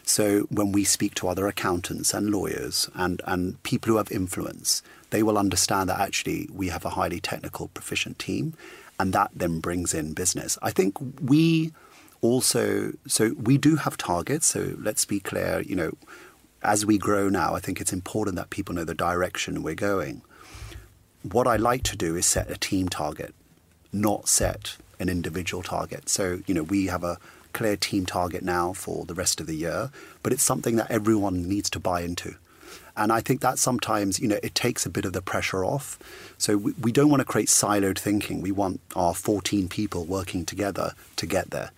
So 0.04 0.40
when 0.50 0.72
we 0.72 0.84
speak 0.84 1.14
to 1.16 1.28
other 1.28 1.46
accountants 1.46 2.12
and 2.12 2.30
lawyers 2.30 2.90
and, 2.94 3.22
and 3.26 3.62
people 3.62 3.92
who 3.92 3.96
have 3.98 4.10
influence, 4.10 4.82
they 5.10 5.22
will 5.22 5.38
understand 5.38 5.88
that 5.88 6.00
actually 6.00 6.48
we 6.52 6.68
have 6.68 6.84
a 6.84 6.90
highly 6.90 7.20
technical, 7.20 7.68
proficient 7.68 8.18
team, 8.18 8.54
and 8.98 9.12
that 9.12 9.30
then 9.34 9.60
brings 9.60 9.94
in 9.94 10.12
business. 10.12 10.58
I 10.62 10.70
think 10.70 10.96
we 11.20 11.72
also, 12.20 12.92
so 13.06 13.34
we 13.42 13.56
do 13.56 13.76
have 13.76 13.96
targets. 13.96 14.46
So 14.46 14.74
let's 14.78 15.04
be 15.04 15.20
clear, 15.20 15.60
you 15.60 15.74
know, 15.74 15.92
as 16.62 16.84
we 16.84 16.98
grow 16.98 17.28
now, 17.28 17.54
I 17.54 17.60
think 17.60 17.80
it's 17.80 17.92
important 17.92 18.36
that 18.36 18.50
people 18.50 18.74
know 18.74 18.84
the 18.84 18.94
direction 18.94 19.62
we're 19.62 19.74
going. 19.74 20.22
What 21.22 21.46
I 21.46 21.56
like 21.56 21.82
to 21.84 21.96
do 21.96 22.16
is 22.16 22.26
set 22.26 22.50
a 22.50 22.56
team 22.56 22.88
target, 22.88 23.34
not 23.92 24.28
set 24.28 24.76
an 25.00 25.08
individual 25.08 25.62
target. 25.62 26.08
So, 26.08 26.40
you 26.46 26.54
know, 26.54 26.62
we 26.62 26.86
have 26.86 27.02
a 27.02 27.18
clear 27.52 27.76
team 27.76 28.06
target 28.06 28.42
now 28.42 28.72
for 28.72 29.04
the 29.04 29.14
rest 29.14 29.40
of 29.40 29.46
the 29.46 29.56
year, 29.56 29.90
but 30.22 30.32
it's 30.32 30.42
something 30.42 30.76
that 30.76 30.90
everyone 30.90 31.48
needs 31.48 31.68
to 31.70 31.80
buy 31.80 32.02
into. 32.02 32.36
And 32.96 33.12
I 33.12 33.20
think 33.20 33.40
that 33.40 33.58
sometimes, 33.58 34.20
you 34.20 34.28
know, 34.28 34.38
it 34.42 34.54
takes 34.54 34.84
a 34.84 34.90
bit 34.90 35.04
of 35.04 35.12
the 35.12 35.22
pressure 35.22 35.64
off. 35.64 35.98
So 36.38 36.56
we, 36.56 36.72
we 36.72 36.92
don't 36.92 37.08
want 37.08 37.20
to 37.20 37.24
create 37.24 37.48
siloed 37.48 37.98
thinking. 37.98 38.40
We 38.40 38.52
want 38.52 38.80
our 38.94 39.14
14 39.14 39.68
people 39.68 40.04
working 40.04 40.44
together 40.44 40.92
to 41.16 41.26
get 41.26 41.50
there. 41.50 41.70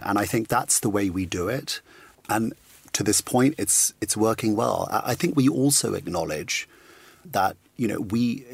And 0.00 0.18
I 0.18 0.24
think 0.24 0.48
that's 0.48 0.80
the 0.80 0.88
way 0.88 1.10
we 1.10 1.26
do 1.26 1.48
it. 1.48 1.80
And 2.28 2.54
to 2.92 3.02
this 3.02 3.20
point, 3.20 3.54
it's 3.58 3.92
it's 4.00 4.16
working 4.16 4.56
well. 4.56 4.88
I 4.90 5.14
think 5.14 5.36
we 5.36 5.48
also 5.48 5.94
acknowledge 5.94 6.68
that 7.24 7.56
you 7.76 7.86
know 7.86 8.00
we 8.00 8.44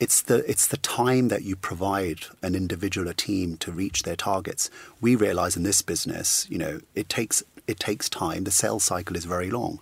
it's 0.00 0.22
the 0.22 0.50
it's 0.50 0.66
the 0.66 0.78
time 0.78 1.28
that 1.28 1.44
you 1.44 1.54
provide 1.54 2.22
an 2.42 2.54
individual 2.54 3.06
a 3.06 3.14
team 3.14 3.58
to 3.58 3.70
reach 3.70 4.02
their 4.02 4.16
targets. 4.16 4.70
We 5.00 5.14
realize 5.14 5.56
in 5.56 5.62
this 5.62 5.82
business, 5.82 6.46
you 6.50 6.56
know, 6.56 6.80
it 6.94 7.08
takes 7.10 7.42
it 7.66 7.78
takes 7.78 8.08
time. 8.08 8.44
The 8.44 8.50
sales 8.50 8.82
cycle 8.82 9.14
is 9.14 9.26
very 9.26 9.50
long 9.50 9.78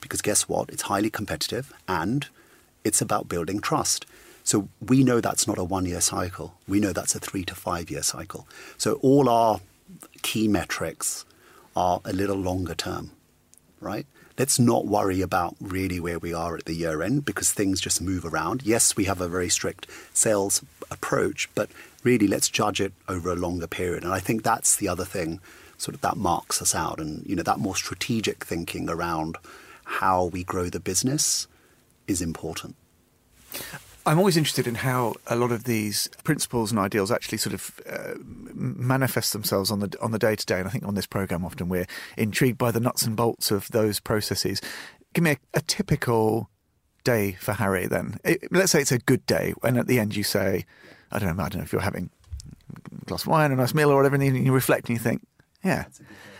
because 0.00 0.22
guess 0.22 0.48
what? 0.48 0.70
It's 0.70 0.82
highly 0.82 1.10
competitive 1.10 1.72
and 1.88 2.28
it's 2.84 3.02
about 3.02 3.28
building 3.28 3.60
trust. 3.60 4.06
So 4.44 4.68
we 4.80 5.02
know 5.02 5.20
that's 5.20 5.48
not 5.48 5.58
a 5.58 5.64
one 5.64 5.84
year 5.84 6.00
cycle. 6.00 6.54
We 6.68 6.78
know 6.78 6.92
that's 6.92 7.16
a 7.16 7.18
three 7.18 7.44
to 7.46 7.54
five 7.56 7.90
year 7.90 8.02
cycle. 8.02 8.46
So 8.78 8.94
all 9.02 9.28
our 9.28 9.60
key 10.22 10.46
metrics 10.46 11.24
are 11.74 12.00
a 12.04 12.12
little 12.12 12.36
longer 12.36 12.76
term, 12.76 13.10
right? 13.80 14.06
Let's 14.38 14.58
not 14.58 14.86
worry 14.86 15.20
about 15.20 15.56
really 15.60 16.00
where 16.00 16.18
we 16.18 16.32
are 16.32 16.56
at 16.56 16.64
the 16.64 16.74
year 16.74 17.02
end 17.02 17.24
because 17.24 17.52
things 17.52 17.80
just 17.80 18.00
move 18.00 18.24
around. 18.24 18.62
Yes, 18.64 18.96
we 18.96 19.04
have 19.04 19.20
a 19.20 19.28
very 19.28 19.48
strict 19.48 19.86
sales 20.12 20.62
approach, 20.90 21.48
but 21.54 21.70
really 22.04 22.26
let's 22.28 22.48
judge 22.48 22.80
it 22.80 22.92
over 23.08 23.30
a 23.30 23.36
longer 23.36 23.66
period. 23.66 24.04
And 24.04 24.12
I 24.12 24.20
think 24.20 24.42
that's 24.42 24.76
the 24.76 24.88
other 24.88 25.04
thing 25.04 25.40
sort 25.78 25.94
of 25.94 26.00
that 26.00 26.16
marks 26.16 26.62
us 26.62 26.74
out 26.74 26.98
and 26.98 27.22
you 27.26 27.36
know 27.36 27.42
that 27.42 27.58
more 27.58 27.76
strategic 27.76 28.44
thinking 28.44 28.88
around 28.88 29.36
how 29.84 30.24
we 30.24 30.42
grow 30.42 30.70
the 30.70 30.80
business 30.80 31.46
is 32.06 32.22
important. 32.22 32.74
I'm 34.06 34.18
always 34.18 34.36
interested 34.36 34.68
in 34.68 34.76
how 34.76 35.14
a 35.26 35.34
lot 35.34 35.50
of 35.50 35.64
these 35.64 36.08
principles 36.22 36.70
and 36.70 36.78
ideals 36.78 37.10
actually 37.10 37.38
sort 37.38 37.54
of 37.54 37.80
uh, 37.90 38.14
manifest 38.54 39.32
themselves 39.32 39.72
on 39.72 39.80
the 39.80 39.96
on 40.00 40.12
the 40.12 40.18
day 40.18 40.36
to 40.36 40.46
day. 40.46 40.60
And 40.60 40.68
I 40.68 40.70
think 40.70 40.84
on 40.86 40.94
this 40.94 41.06
program, 41.06 41.44
often 41.44 41.68
we're 41.68 41.88
intrigued 42.16 42.56
by 42.56 42.70
the 42.70 42.78
nuts 42.78 43.02
and 43.02 43.16
bolts 43.16 43.50
of 43.50 43.68
those 43.72 43.98
processes. 43.98 44.60
Give 45.12 45.24
me 45.24 45.32
a, 45.32 45.38
a 45.54 45.60
typical 45.60 46.48
day 47.02 47.32
for 47.32 47.52
Hari. 47.52 47.88
Then, 47.88 48.18
it, 48.24 48.46
let's 48.52 48.70
say 48.70 48.80
it's 48.80 48.92
a 48.92 48.98
good 48.98 49.26
day, 49.26 49.54
and 49.64 49.76
at 49.76 49.88
the 49.88 49.98
end 49.98 50.14
you 50.14 50.22
say, 50.22 50.66
"I 51.10 51.18
don't 51.18 51.36
know, 51.36 51.42
I 51.42 51.48
don't 51.48 51.58
know 51.58 51.64
if 51.64 51.72
you're 51.72 51.82
having 51.82 52.10
a 53.02 53.04
glass 53.06 53.22
of 53.22 53.28
wine, 53.28 53.50
a 53.50 53.56
nice 53.56 53.74
meal, 53.74 53.90
or 53.90 53.96
whatever," 53.96 54.14
and 54.14 54.46
you 54.46 54.52
reflect 54.52 54.88
and 54.88 54.96
you 54.96 55.02
think, 55.02 55.26
"Yeah." 55.64 55.86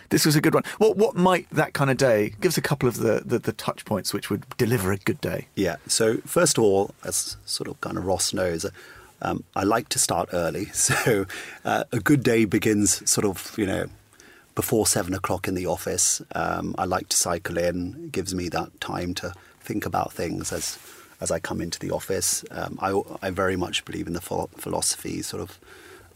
This 0.09 0.25
was 0.25 0.35
a 0.35 0.41
good 0.41 0.53
one. 0.53 0.63
What 0.77 0.97
what 0.97 1.15
might 1.15 1.49
that 1.49 1.73
kind 1.73 1.89
of 1.89 1.97
day 1.97 2.33
give 2.41 2.49
us 2.49 2.57
a 2.57 2.61
couple 2.61 2.87
of 2.87 2.97
the, 2.97 3.21
the, 3.25 3.39
the, 3.39 3.53
touch 3.53 3.85
points 3.85 4.13
which 4.13 4.29
would 4.29 4.45
deliver 4.57 4.91
a 4.91 4.97
good 4.97 5.21
day? 5.21 5.47
Yeah. 5.55 5.77
So 5.87 6.17
first 6.17 6.57
of 6.57 6.63
all, 6.63 6.91
as 7.03 7.37
sort 7.45 7.69
of 7.69 7.79
kind 7.81 7.97
of 7.97 8.05
Ross 8.05 8.33
knows, 8.33 8.65
um, 9.21 9.43
I 9.55 9.63
like 9.63 9.89
to 9.89 9.99
start 9.99 10.29
early. 10.33 10.65
So 10.73 11.25
uh, 11.65 11.83
a 11.91 11.99
good 11.99 12.23
day 12.23 12.45
begins 12.45 13.09
sort 13.09 13.25
of 13.25 13.53
you 13.57 13.65
know 13.65 13.87
before 14.55 14.87
seven 14.87 15.13
o'clock 15.13 15.47
in 15.47 15.55
the 15.55 15.65
office. 15.65 16.21
Um, 16.33 16.73
I 16.77 16.85
like 16.85 17.09
to 17.09 17.17
cycle 17.17 17.57
in. 17.57 17.95
It 18.05 18.11
gives 18.11 18.33
me 18.33 18.49
that 18.49 18.79
time 18.79 19.13
to 19.15 19.33
think 19.59 19.85
about 19.85 20.13
things 20.13 20.51
as 20.51 20.77
as 21.19 21.31
I 21.31 21.39
come 21.39 21.61
into 21.61 21.79
the 21.79 21.91
office. 21.91 22.45
Um, 22.51 22.77
I 22.81 22.99
I 23.21 23.29
very 23.31 23.55
much 23.55 23.85
believe 23.85 24.07
in 24.07 24.13
the 24.13 24.21
philosophy 24.21 25.21
sort 25.21 25.41
of 25.41 25.59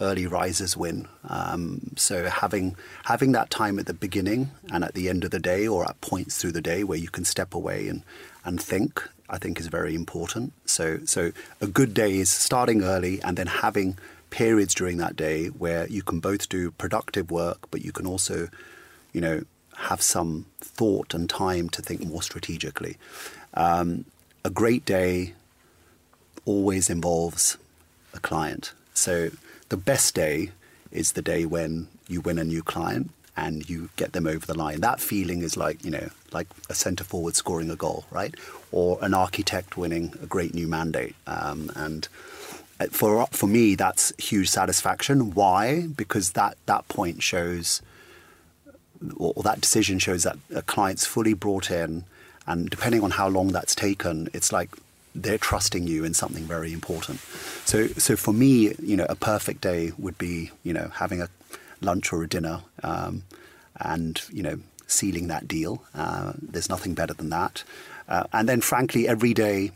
early 0.02 0.28
risers 0.28 0.76
win. 0.76 1.08
Um, 1.30 1.94
so 1.96 2.26
having 2.26 2.76
having 3.06 3.32
that 3.34 3.50
time 3.50 3.80
at 3.80 3.86
the 3.86 3.94
beginning 3.94 4.52
and 4.72 4.84
at 4.84 4.94
the 4.94 5.08
end 5.08 5.24
of 5.24 5.32
the 5.32 5.40
day, 5.40 5.68
or 5.68 5.88
at 5.88 6.02
points 6.02 6.38
through 6.38 6.54
the 6.54 6.62
day 6.62 6.84
where 6.84 6.98
you 6.98 7.10
can 7.10 7.24
step 7.24 7.54
away 7.54 7.88
and 7.88 8.04
and 8.44 8.62
think, 8.62 9.08
I 9.30 9.38
think 9.38 9.60
is 9.60 9.68
very 9.68 9.96
important. 9.96 10.54
So 10.66 11.00
so 11.06 11.32
a 11.62 11.68
good 11.68 11.94
day 11.94 12.18
is 12.18 12.30
starting 12.30 12.84
early 12.84 13.22
and 13.22 13.38
then 13.38 13.48
having 13.48 13.98
periods 14.32 14.74
during 14.74 14.98
that 14.98 15.16
day 15.16 15.48
where 15.48 15.88
you 15.88 16.02
can 16.02 16.20
both 16.20 16.50
do 16.50 16.72
productive 16.72 17.30
work, 17.32 17.70
but 17.70 17.84
you 17.84 17.92
can 17.92 18.08
also, 18.08 18.48
you 19.14 19.22
know, 19.22 19.44
have 19.76 20.02
some 20.02 20.46
thought 20.60 21.14
and 21.14 21.30
time 21.30 21.70
to 21.70 21.82
think 21.82 22.04
more 22.06 22.24
strategically. 22.24 22.98
Um, 23.54 24.06
a 24.44 24.50
great 24.50 24.86
day 24.86 25.34
always 26.46 26.90
involves 26.90 27.58
a 28.14 28.20
client. 28.20 28.74
So 28.94 29.32
the 29.72 29.78
best 29.78 30.14
day 30.14 30.52
is 30.92 31.14
the 31.14 31.22
day 31.22 31.46
when 31.46 31.88
you 32.10 32.20
win 32.20 32.38
a 32.38 32.44
new 32.44 32.62
client 32.62 33.10
and 33.38 33.70
you 33.70 33.90
get 33.96 34.12
them 34.12 34.28
over 34.28 34.46
the 34.46 34.54
line. 34.54 34.82
That 34.82 35.00
feeling 35.00 35.42
is 35.42 35.56
like, 35.56 35.86
you 35.86 35.92
know, 35.92 36.10
like 36.34 36.48
a 36.70 36.76
centre 36.76 37.06
forward 37.06 37.38
scoring 37.38 37.72
a 37.72 37.78
goal, 37.78 38.04
right? 38.12 38.36
Or 38.74 39.00
an 39.02 39.14
architect 39.14 39.78
winning 39.78 40.14
a 40.22 40.26
great 40.26 40.54
new 40.54 40.68
mandate. 40.68 41.16
Um, 41.26 41.72
and 41.74 42.10
uh, 42.82 42.88
for 42.88 43.26
for 43.32 43.48
me, 43.48 43.76
that's 43.76 44.12
huge 44.18 44.50
satisfaction. 44.50 45.34
Why? 45.34 45.88
Because 45.88 46.34
that 46.34 46.58
that 46.66 46.90
point 46.90 47.24
shows, 47.24 47.82
or, 49.16 49.32
or 49.38 49.44
that 49.44 49.62
decision 49.62 50.00
shows 50.00 50.24
that 50.24 50.38
a 50.54 50.62
client's 50.62 51.06
fully 51.06 51.34
brought 51.34 51.72
in, 51.72 52.04
and 52.46 52.70
depending 52.70 53.04
on 53.04 53.12
how 53.12 53.30
long 53.30 53.54
that's 53.54 53.74
taken, 53.74 54.28
it's 54.34 54.52
like 54.52 54.72
they're 55.14 55.38
trusting 55.38 55.88
you 55.88 56.04
in 56.04 56.14
something 56.14 56.44
very 56.44 56.72
important. 56.72 57.20
So, 57.66 57.88
so 57.88 58.16
for 58.16 58.34
me, 58.34 58.74
you 58.82 58.96
know, 58.96 59.06
a 59.10 59.16
perfect 59.16 59.62
day 59.62 59.92
would 59.98 60.18
be, 60.18 60.52
you 60.64 60.74
know, 60.74 60.92
having 60.96 61.22
a 61.22 61.30
lunch 61.82 62.14
or 62.14 62.24
a 62.24 62.28
dinner, 62.28 62.62
um, 62.84 63.24
and 63.80 64.22
you 64.32 64.44
know, 64.44 64.60
sealing 64.88 65.28
that 65.28 65.48
deal. 65.48 65.84
Uh, 65.96 66.34
there's 66.42 66.70
nothing 66.70 66.94
better 66.94 67.14
than 67.14 67.30
that. 67.30 67.64
Uh, 68.08 68.26
and 68.34 68.48
then, 68.48 68.62
frankly, 68.62 69.08
every 69.08 69.34
day 69.34 69.72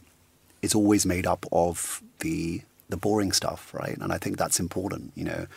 is 0.61 0.75
always 0.75 1.05
made 1.05 1.25
up 1.25 1.45
of 1.51 2.01
the 2.19 2.61
the 2.89 2.97
boring 2.97 3.31
stuff, 3.31 3.73
right? 3.73 3.97
And 3.97 4.13
I 4.13 4.17
think 4.17 4.37
that's 4.37 4.59
important, 4.59 5.11
you 5.15 5.23
know. 5.23 5.47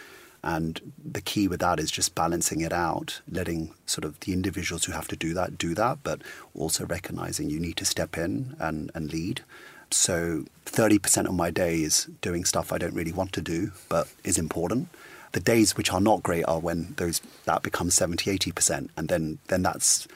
And 0.49 0.93
the 1.05 1.21
key 1.21 1.47
with 1.47 1.61
that 1.61 1.79
is 1.79 1.91
just 1.91 2.15
balancing 2.15 2.63
it 2.63 2.73
out, 2.73 3.21
letting 3.31 3.75
sort 3.85 4.07
of 4.07 4.19
the 4.21 4.33
individuals 4.33 4.87
who 4.87 4.93
have 4.93 5.07
to 5.09 5.17
do 5.17 5.35
that 5.35 5.59
do 5.59 5.75
that, 5.75 5.99
but 6.03 6.23
also 6.55 6.87
recognizing 6.87 7.51
you 7.51 7.61
need 7.61 7.77
to 7.77 7.85
step 7.85 8.17
in 8.17 8.57
and, 8.59 8.91
and 8.95 9.13
lead. 9.13 9.43
So 9.91 10.47
30% 10.65 11.27
of 11.27 11.35
my 11.35 11.51
day 11.51 11.83
is 11.83 12.07
doing 12.23 12.47
stuff 12.47 12.73
I 12.73 12.79
don't 12.79 12.95
really 12.95 13.13
want 13.13 13.35
to 13.35 13.43
do, 13.43 13.73
but 13.91 14.09
is 14.25 14.39
important. 14.39 14.89
The 15.33 15.41
days 15.41 15.77
which 15.77 15.93
are 15.93 16.01
not 16.01 16.23
great 16.23 16.45
are 16.45 16.61
when 16.61 16.95
those 16.97 17.21
that 17.45 17.63
becomes 17.63 17.93
70, 17.93 18.39
80%. 18.39 18.89
And 18.97 19.09
then, 19.09 19.39
then 19.49 19.63
that's 19.63 20.09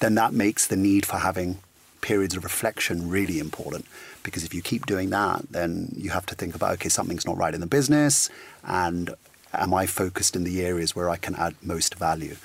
then 0.00 0.14
that 0.14 0.32
makes 0.32 0.66
the 0.66 0.76
need 0.76 1.04
for 1.04 1.18
having 1.18 1.58
periods 2.00 2.34
of 2.34 2.44
reflection 2.44 3.10
really 3.10 3.38
important 3.38 3.84
because 4.22 4.44
if 4.44 4.52
you 4.52 4.60
keep 4.60 4.84
doing 4.84 5.08
that 5.08 5.40
then 5.50 5.90
you 5.96 6.10
have 6.10 6.26
to 6.26 6.34
think 6.34 6.54
about 6.54 6.72
okay 6.72 6.90
something's 6.90 7.24
not 7.24 7.38
right 7.38 7.54
in 7.54 7.62
the 7.62 7.66
business 7.66 8.28
and 8.62 9.14
am 9.62 9.74
i 9.74 9.86
focused 9.86 10.36
in 10.36 10.44
the 10.44 10.62
areas 10.64 10.94
where 10.94 11.08
i 11.08 11.16
can 11.16 11.34
add 11.36 11.54
most 11.62 11.94
value 11.94 12.36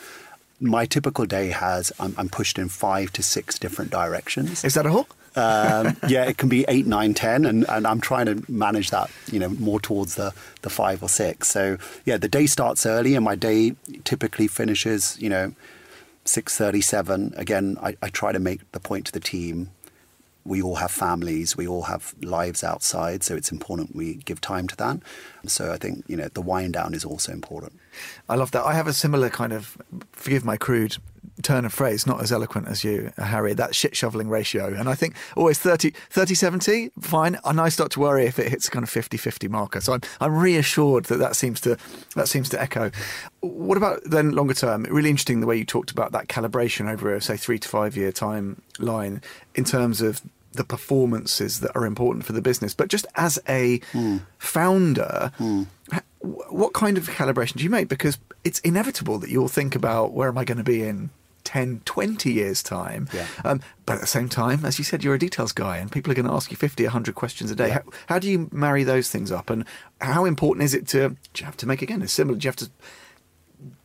my 0.59 0.85
typical 0.85 1.25
day 1.25 1.49
has 1.49 1.91
i'm, 1.99 2.13
I'm 2.17 2.29
pushed 2.29 2.57
in 2.57 2.69
five 2.69 3.11
to 3.13 3.23
six 3.23 3.57
different 3.57 3.91
directions 3.91 4.63
is 4.63 4.73
that 4.73 4.85
a 4.85 4.89
whole 4.89 5.07
um, 5.35 5.95
yeah, 6.07 6.25
it 6.25 6.37
can 6.37 6.49
be 6.49 6.65
eight, 6.67 6.85
nine, 6.85 7.13
ten, 7.13 7.45
and, 7.45 7.67
and 7.69 7.85
I'm 7.85 8.01
trying 8.01 8.25
to 8.25 8.51
manage 8.51 8.89
that, 8.91 9.09
you 9.31 9.39
know, 9.39 9.49
more 9.49 9.79
towards 9.79 10.15
the, 10.15 10.33
the 10.61 10.69
five 10.69 11.01
or 11.03 11.09
six. 11.09 11.47
So 11.49 11.77
yeah, 12.05 12.17
the 12.17 12.27
day 12.27 12.45
starts 12.45 12.85
early, 12.85 13.15
and 13.15 13.23
my 13.23 13.35
day 13.35 13.75
typically 14.03 14.47
finishes, 14.47 15.17
you 15.21 15.29
know, 15.29 15.53
six 16.25 16.57
thirty-seven. 16.57 17.33
Again, 17.37 17.77
I, 17.81 17.95
I 18.01 18.09
try 18.09 18.31
to 18.31 18.39
make 18.39 18.69
the 18.71 18.79
point 18.79 19.05
to 19.07 19.11
the 19.11 19.19
team. 19.19 19.71
We 20.45 20.61
all 20.61 20.75
have 20.75 20.91
families, 20.91 21.55
we 21.57 21.67
all 21.67 21.83
have 21.83 22.15
lives 22.21 22.63
outside, 22.63 23.23
so 23.23 23.35
it's 23.35 23.51
important 23.51 23.95
we 23.95 24.15
give 24.15 24.41
time 24.41 24.67
to 24.67 24.75
that. 24.77 24.99
So 25.45 25.71
I 25.71 25.77
think 25.77 26.05
you 26.07 26.17
know 26.17 26.27
the 26.33 26.41
wind 26.41 26.73
down 26.73 26.93
is 26.93 27.05
also 27.05 27.31
important. 27.31 27.73
I 28.27 28.35
love 28.35 28.51
that. 28.51 28.63
I 28.65 28.73
have 28.73 28.87
a 28.87 28.93
similar 28.93 29.29
kind 29.29 29.53
of, 29.53 29.77
forgive 30.11 30.45
my 30.45 30.57
crude 30.57 30.97
turn 31.41 31.65
of 31.65 31.73
phrase, 31.73 32.05
not 32.05 32.21
as 32.21 32.31
eloquent 32.31 32.67
as 32.67 32.83
you, 32.83 33.11
Hari, 33.17 33.53
that 33.53 33.75
shit 33.75 33.95
shoveling 33.95 34.29
ratio. 34.29 34.73
And 34.73 34.89
I 34.89 34.95
think 34.95 35.15
always 35.35 35.59
30, 35.59 35.91
30 36.09 36.35
70, 36.35 36.91
fine. 36.99 37.37
And 37.45 37.59
I 37.59 37.69
start 37.69 37.91
to 37.91 37.99
worry 37.99 38.25
if 38.25 38.39
it 38.39 38.49
hits 38.49 38.69
kind 38.69 38.83
of 38.83 38.89
50 38.89 39.17
50 39.17 39.47
marker. 39.47 39.81
So 39.81 39.93
I'm, 39.93 40.01
I'm 40.19 40.35
reassured 40.35 41.05
that 41.05 41.17
that 41.17 41.35
seems 41.35 41.61
to, 41.61 41.77
that 42.15 42.27
seems 42.27 42.49
to 42.49 42.61
echo. 42.61 42.91
What 43.41 43.77
about 43.77 44.01
then 44.05 44.31
longer 44.31 44.53
term? 44.53 44.83
Really 44.83 45.09
interesting 45.09 45.39
the 45.39 45.47
way 45.47 45.57
you 45.57 45.65
talked 45.65 45.91
about 45.91 46.11
that 46.11 46.27
calibration 46.27 46.91
over 46.91 47.13
a, 47.13 47.21
say, 47.21 47.37
three 47.37 47.59
to 47.59 47.67
five 47.67 47.95
year 47.95 48.11
timeline 48.11 49.23
in 49.55 49.63
terms 49.63 50.01
of 50.01 50.21
the 50.53 50.63
performances 50.63 51.59
that 51.59 51.75
are 51.75 51.85
important 51.85 52.25
for 52.25 52.33
the 52.33 52.41
business. 52.41 52.73
But 52.73 52.89
just 52.89 53.05
as 53.15 53.39
a 53.47 53.79
mm. 53.93 54.21
founder, 54.39 55.31
mm. 55.37 55.67
what 56.21 56.73
kind 56.73 56.97
of 56.97 57.07
calibration 57.09 57.57
do 57.57 57.63
you 57.63 57.69
make? 57.69 57.87
Because 57.87 58.17
it's 58.43 58.59
inevitable 58.59 59.19
that 59.19 59.29
you'll 59.29 59.47
think 59.47 59.75
about 59.75 60.13
where 60.13 60.27
am 60.27 60.37
I 60.37 60.45
going 60.45 60.57
to 60.57 60.63
be 60.63 60.83
in 60.83 61.11
10, 61.49 61.81
20 61.83 62.31
years' 62.31 62.61
time. 62.61 63.09
Yeah. 63.11 63.25
Um, 63.43 63.61
but 63.87 63.95
at 63.95 64.01
the 64.01 64.07
same 64.07 64.29
time, 64.29 64.63
as 64.63 64.77
you 64.77 64.85
said, 64.85 65.03
you're 65.03 65.15
a 65.15 65.19
details 65.19 65.51
guy 65.51 65.77
and 65.77 65.91
people 65.91 66.11
are 66.11 66.15
going 66.15 66.27
to 66.27 66.31
ask 66.31 66.51
you 66.51 66.57
50, 66.57 66.83
100 66.83 67.15
questions 67.15 67.49
a 67.49 67.55
day. 67.55 67.69
Yeah. 67.69 67.73
How, 67.73 67.91
how, 68.05 68.19
do 68.19 68.29
you 68.29 68.49
marry 68.51 68.83
those 68.83 69.09
things 69.09 69.31
up? 69.31 69.49
And 69.49 69.65
how 69.99 70.25
important 70.25 70.63
is 70.63 70.75
it 70.75 70.87
to, 70.89 71.09
do 71.09 71.39
you 71.39 71.45
have 71.45 71.57
to 71.57 71.65
make, 71.65 71.81
again, 71.81 72.03
it's 72.03 72.13
similar, 72.13 72.37
do 72.37 72.45
you 72.45 72.49
have 72.49 72.55
to 72.57 72.69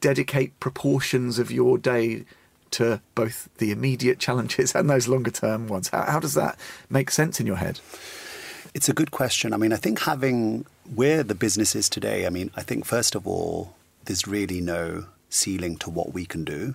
dedicate 0.03 0.61
proportions 0.61 1.39
of 1.39 1.51
your 1.51 1.79
day 1.79 2.27
to 2.73 3.01
both 3.15 3.49
the 3.57 3.71
immediate 3.71 4.19
challenges 4.19 4.75
and 4.75 4.91
those 4.91 5.09
longer 5.09 5.31
term 5.31 5.67
ones? 5.67 5.89
How, 5.89 6.03
how 6.03 6.21
does 6.21 6.35
that 6.35 6.59
make 6.91 7.11
sense 7.11 7.41
in 7.41 7.47
your 7.47 7.57
head? 7.57 7.81
It's 8.75 8.91
a 8.91 8.93
good 8.93 9.11
question. 9.11 9.55
I 9.55 9.57
mean, 9.57 9.73
I 9.73 9.77
think 9.77 10.01
having 10.01 10.67
where 10.95 11.23
the 11.23 11.35
business 11.35 11.75
is 11.75 11.89
today, 11.89 12.27
I 12.27 12.29
mean, 12.29 12.51
I 12.57 12.63
think 12.63 12.85
first 12.85 13.15
of 13.15 13.27
all, 13.27 13.75
there's 14.05 14.29
really 14.29 14.61
no 14.61 15.07
ceiling 15.31 15.79
to 15.79 15.89
what 15.89 16.13
we 16.13 16.27
can 16.27 16.45
do 16.45 16.75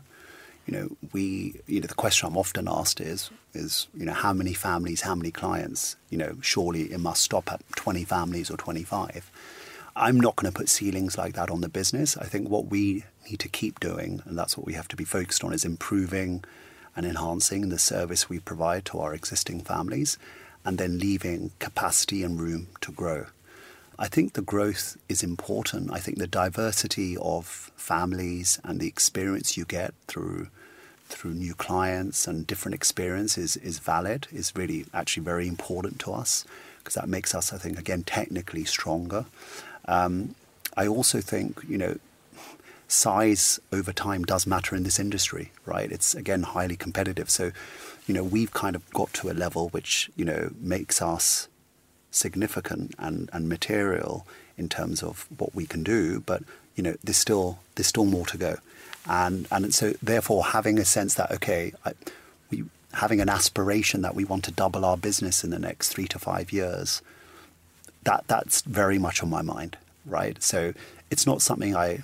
you 0.70 0.78
know, 0.78 0.90
we, 1.14 1.60
you 1.66 1.82
know, 1.82 1.88
the 1.88 1.96
question 1.96 2.28
I'm 2.28 2.38
often 2.38 2.68
asked 2.68 3.02
is, 3.02 3.32
is, 3.56 3.88
you 3.96 4.06
know, 4.06 4.14
how 4.14 4.34
many 4.34 4.54
families, 4.54 5.02
how 5.02 5.16
many 5.16 5.32
clients? 5.32 5.96
You 6.12 6.20
know, 6.20 6.38
surely 6.42 6.92
it 6.92 7.00
must 7.00 7.24
stop 7.24 7.52
at 7.52 7.62
20 7.76 8.04
families 8.04 8.52
or 8.52 8.58
25. 8.58 9.32
I'm 9.96 10.20
not 10.20 10.36
going 10.36 10.54
to 10.54 10.56
put 10.56 10.70
ceilings 10.70 11.18
like 11.18 11.34
that 11.34 11.50
on 11.50 11.62
the 11.62 11.70
business. 11.70 12.16
I 12.18 12.26
think 12.26 12.50
what 12.50 12.68
we 12.68 13.04
need 13.28 13.40
to 13.40 13.50
keep 13.50 13.80
doing, 13.80 14.22
and 14.26 14.38
that's 14.38 14.56
what 14.56 14.68
we 14.68 14.74
have 14.74 14.88
to 14.90 14.96
be 14.96 15.06
focused 15.06 15.44
on, 15.44 15.54
is 15.54 15.66
improving 15.66 16.44
and 16.96 17.04
enhancing 17.04 17.70
the 17.70 17.80
service 17.80 18.30
we 18.30 18.38
provide 18.38 18.86
to 18.86 19.00
our 19.00 19.16
existing 19.16 19.62
families 19.62 20.20
and 20.64 20.78
then 20.78 21.00
leaving 21.00 21.50
capacity 21.58 22.22
and 22.24 22.40
room 22.40 22.68
to 22.82 22.92
grow. 22.92 23.26
I 23.98 24.08
think 24.08 24.34
the 24.34 24.44
growth 24.44 24.98
is 25.10 25.24
important. 25.24 25.92
I 25.92 25.98
think 25.98 26.20
the 26.20 26.28
diversity 26.28 27.18
of 27.18 27.72
families 27.76 28.60
and 28.64 28.80
the 28.80 28.88
experience 28.88 29.58
you 29.58 29.66
get 29.66 29.96
through 30.08 30.50
through 31.10 31.32
new 31.32 31.54
clients 31.54 32.28
and 32.28 32.48
different 32.48 32.76
experiences 32.76 33.58
is 33.58 33.80
valid, 33.80 34.28
is 34.32 34.56
really 34.56 34.86
actually 34.94 35.24
very 35.24 35.48
important 35.48 36.00
to 36.00 36.14
us 36.14 36.46
because 36.78 36.94
that 36.96 37.10
makes 37.10 37.36
us, 37.36 37.52
I 37.52 37.58
think, 37.58 37.78
again, 37.78 38.04
technically 38.04 38.64
stronger. 38.64 39.26
Um, 39.86 40.36
I 40.78 40.88
also 40.88 41.20
think, 41.20 41.62
you 41.68 41.78
know, 41.78 41.98
size 42.88 43.60
over 43.72 43.92
time 43.92 44.24
does 44.24 44.48
matter 44.48 44.76
in 44.76 44.84
this 44.84 45.00
industry, 45.00 45.52
right? 45.66 45.92
It's, 45.92 46.16
again, 46.16 46.44
highly 46.44 46.76
competitive. 46.76 47.30
So, 47.30 47.52
you 48.08 48.14
know, 48.14 48.24
we've 48.24 48.54
kind 48.54 48.76
of 48.76 48.90
got 48.92 49.14
to 49.16 49.30
a 49.30 49.34
level 49.34 49.70
which, 49.70 50.10
you 50.16 50.26
know, 50.26 50.52
makes 50.60 51.02
us 51.02 51.48
significant 52.12 52.96
and, 52.98 53.30
and 53.32 53.48
material 53.48 54.26
in 54.58 54.70
terms 54.70 55.04
of 55.04 55.28
what 55.38 55.56
we 55.56 55.66
can 55.66 55.84
do, 55.84 56.20
but, 56.20 56.44
you 56.76 56.84
know, 56.84 56.96
there's 57.04 57.18
still, 57.18 57.60
there's 57.76 57.88
still 57.88 58.06
more 58.06 58.26
to 58.26 58.38
go 58.38 58.58
and 59.10 59.48
and 59.52 59.74
so 59.74 59.94
therefore 60.04 60.46
having 60.46 60.80
a 60.80 60.86
sense 60.86 61.16
that 61.16 61.32
okay, 61.32 61.74
I, 61.86 61.94
we 62.52 62.64
having 62.94 63.22
an 63.22 63.30
aspiration 63.30 64.02
that 64.02 64.16
we 64.16 64.24
want 64.24 64.44
to 64.46 64.52
double 64.52 64.86
our 64.86 64.98
business 64.98 65.44
in 65.44 65.52
the 65.52 65.60
next 65.60 65.90
three 65.90 66.08
to 66.08 66.20
five 66.20 66.52
years, 66.52 67.02
that 68.04 68.24
that's 68.28 68.62
very 68.62 68.98
much 68.98 69.22
on 69.22 69.30
my 69.30 69.42
mind, 69.42 69.78
right? 70.06 70.42
So 70.42 70.74
it's 71.10 71.26
not 71.26 71.42
something 71.42 71.76
I 71.76 72.00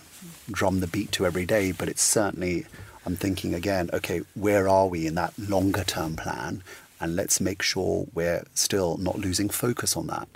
drum 0.51 0.79
the 0.79 0.87
beat 0.87 1.11
to 1.13 1.25
every 1.25 1.45
day, 1.45 1.71
but 1.71 1.87
it's 1.89 2.01
certainly 2.01 2.65
I'm 3.05 3.15
thinking 3.15 3.53
again, 3.53 3.89
okay, 3.93 4.21
where 4.33 4.67
are 4.67 4.87
we 4.87 5.05
in 5.05 5.15
that 5.15 5.37
longer 5.37 5.83
term 5.83 6.15
plan? 6.15 6.63
And 7.05 7.15
let's 7.15 7.39
make 7.39 7.61
sure 7.61 8.07
we're 8.15 8.45
still 8.55 8.97
not 8.97 9.19
losing 9.19 9.47
focus 9.47 9.95
on 9.95 10.07
that. 10.07 10.27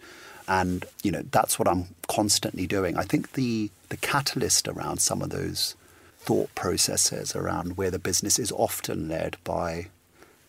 And 0.48 0.86
you 1.02 1.10
know 1.10 1.24
that's 1.32 1.58
what 1.58 1.68
I'm 1.68 1.96
constantly 2.08 2.68
doing. 2.68 2.96
I 2.96 3.06
think 3.06 3.34
the 3.34 3.72
the 3.90 3.98
catalyst 3.98 4.68
around 4.68 5.00
some 5.02 5.24
of 5.24 5.32
those 5.32 5.76
thought 6.20 6.54
processes 6.54 7.36
around 7.36 7.76
where 7.76 7.90
the 7.90 7.98
business 7.98 8.38
is 8.38 8.52
often 8.52 9.08
led 9.08 9.38
by 9.44 9.88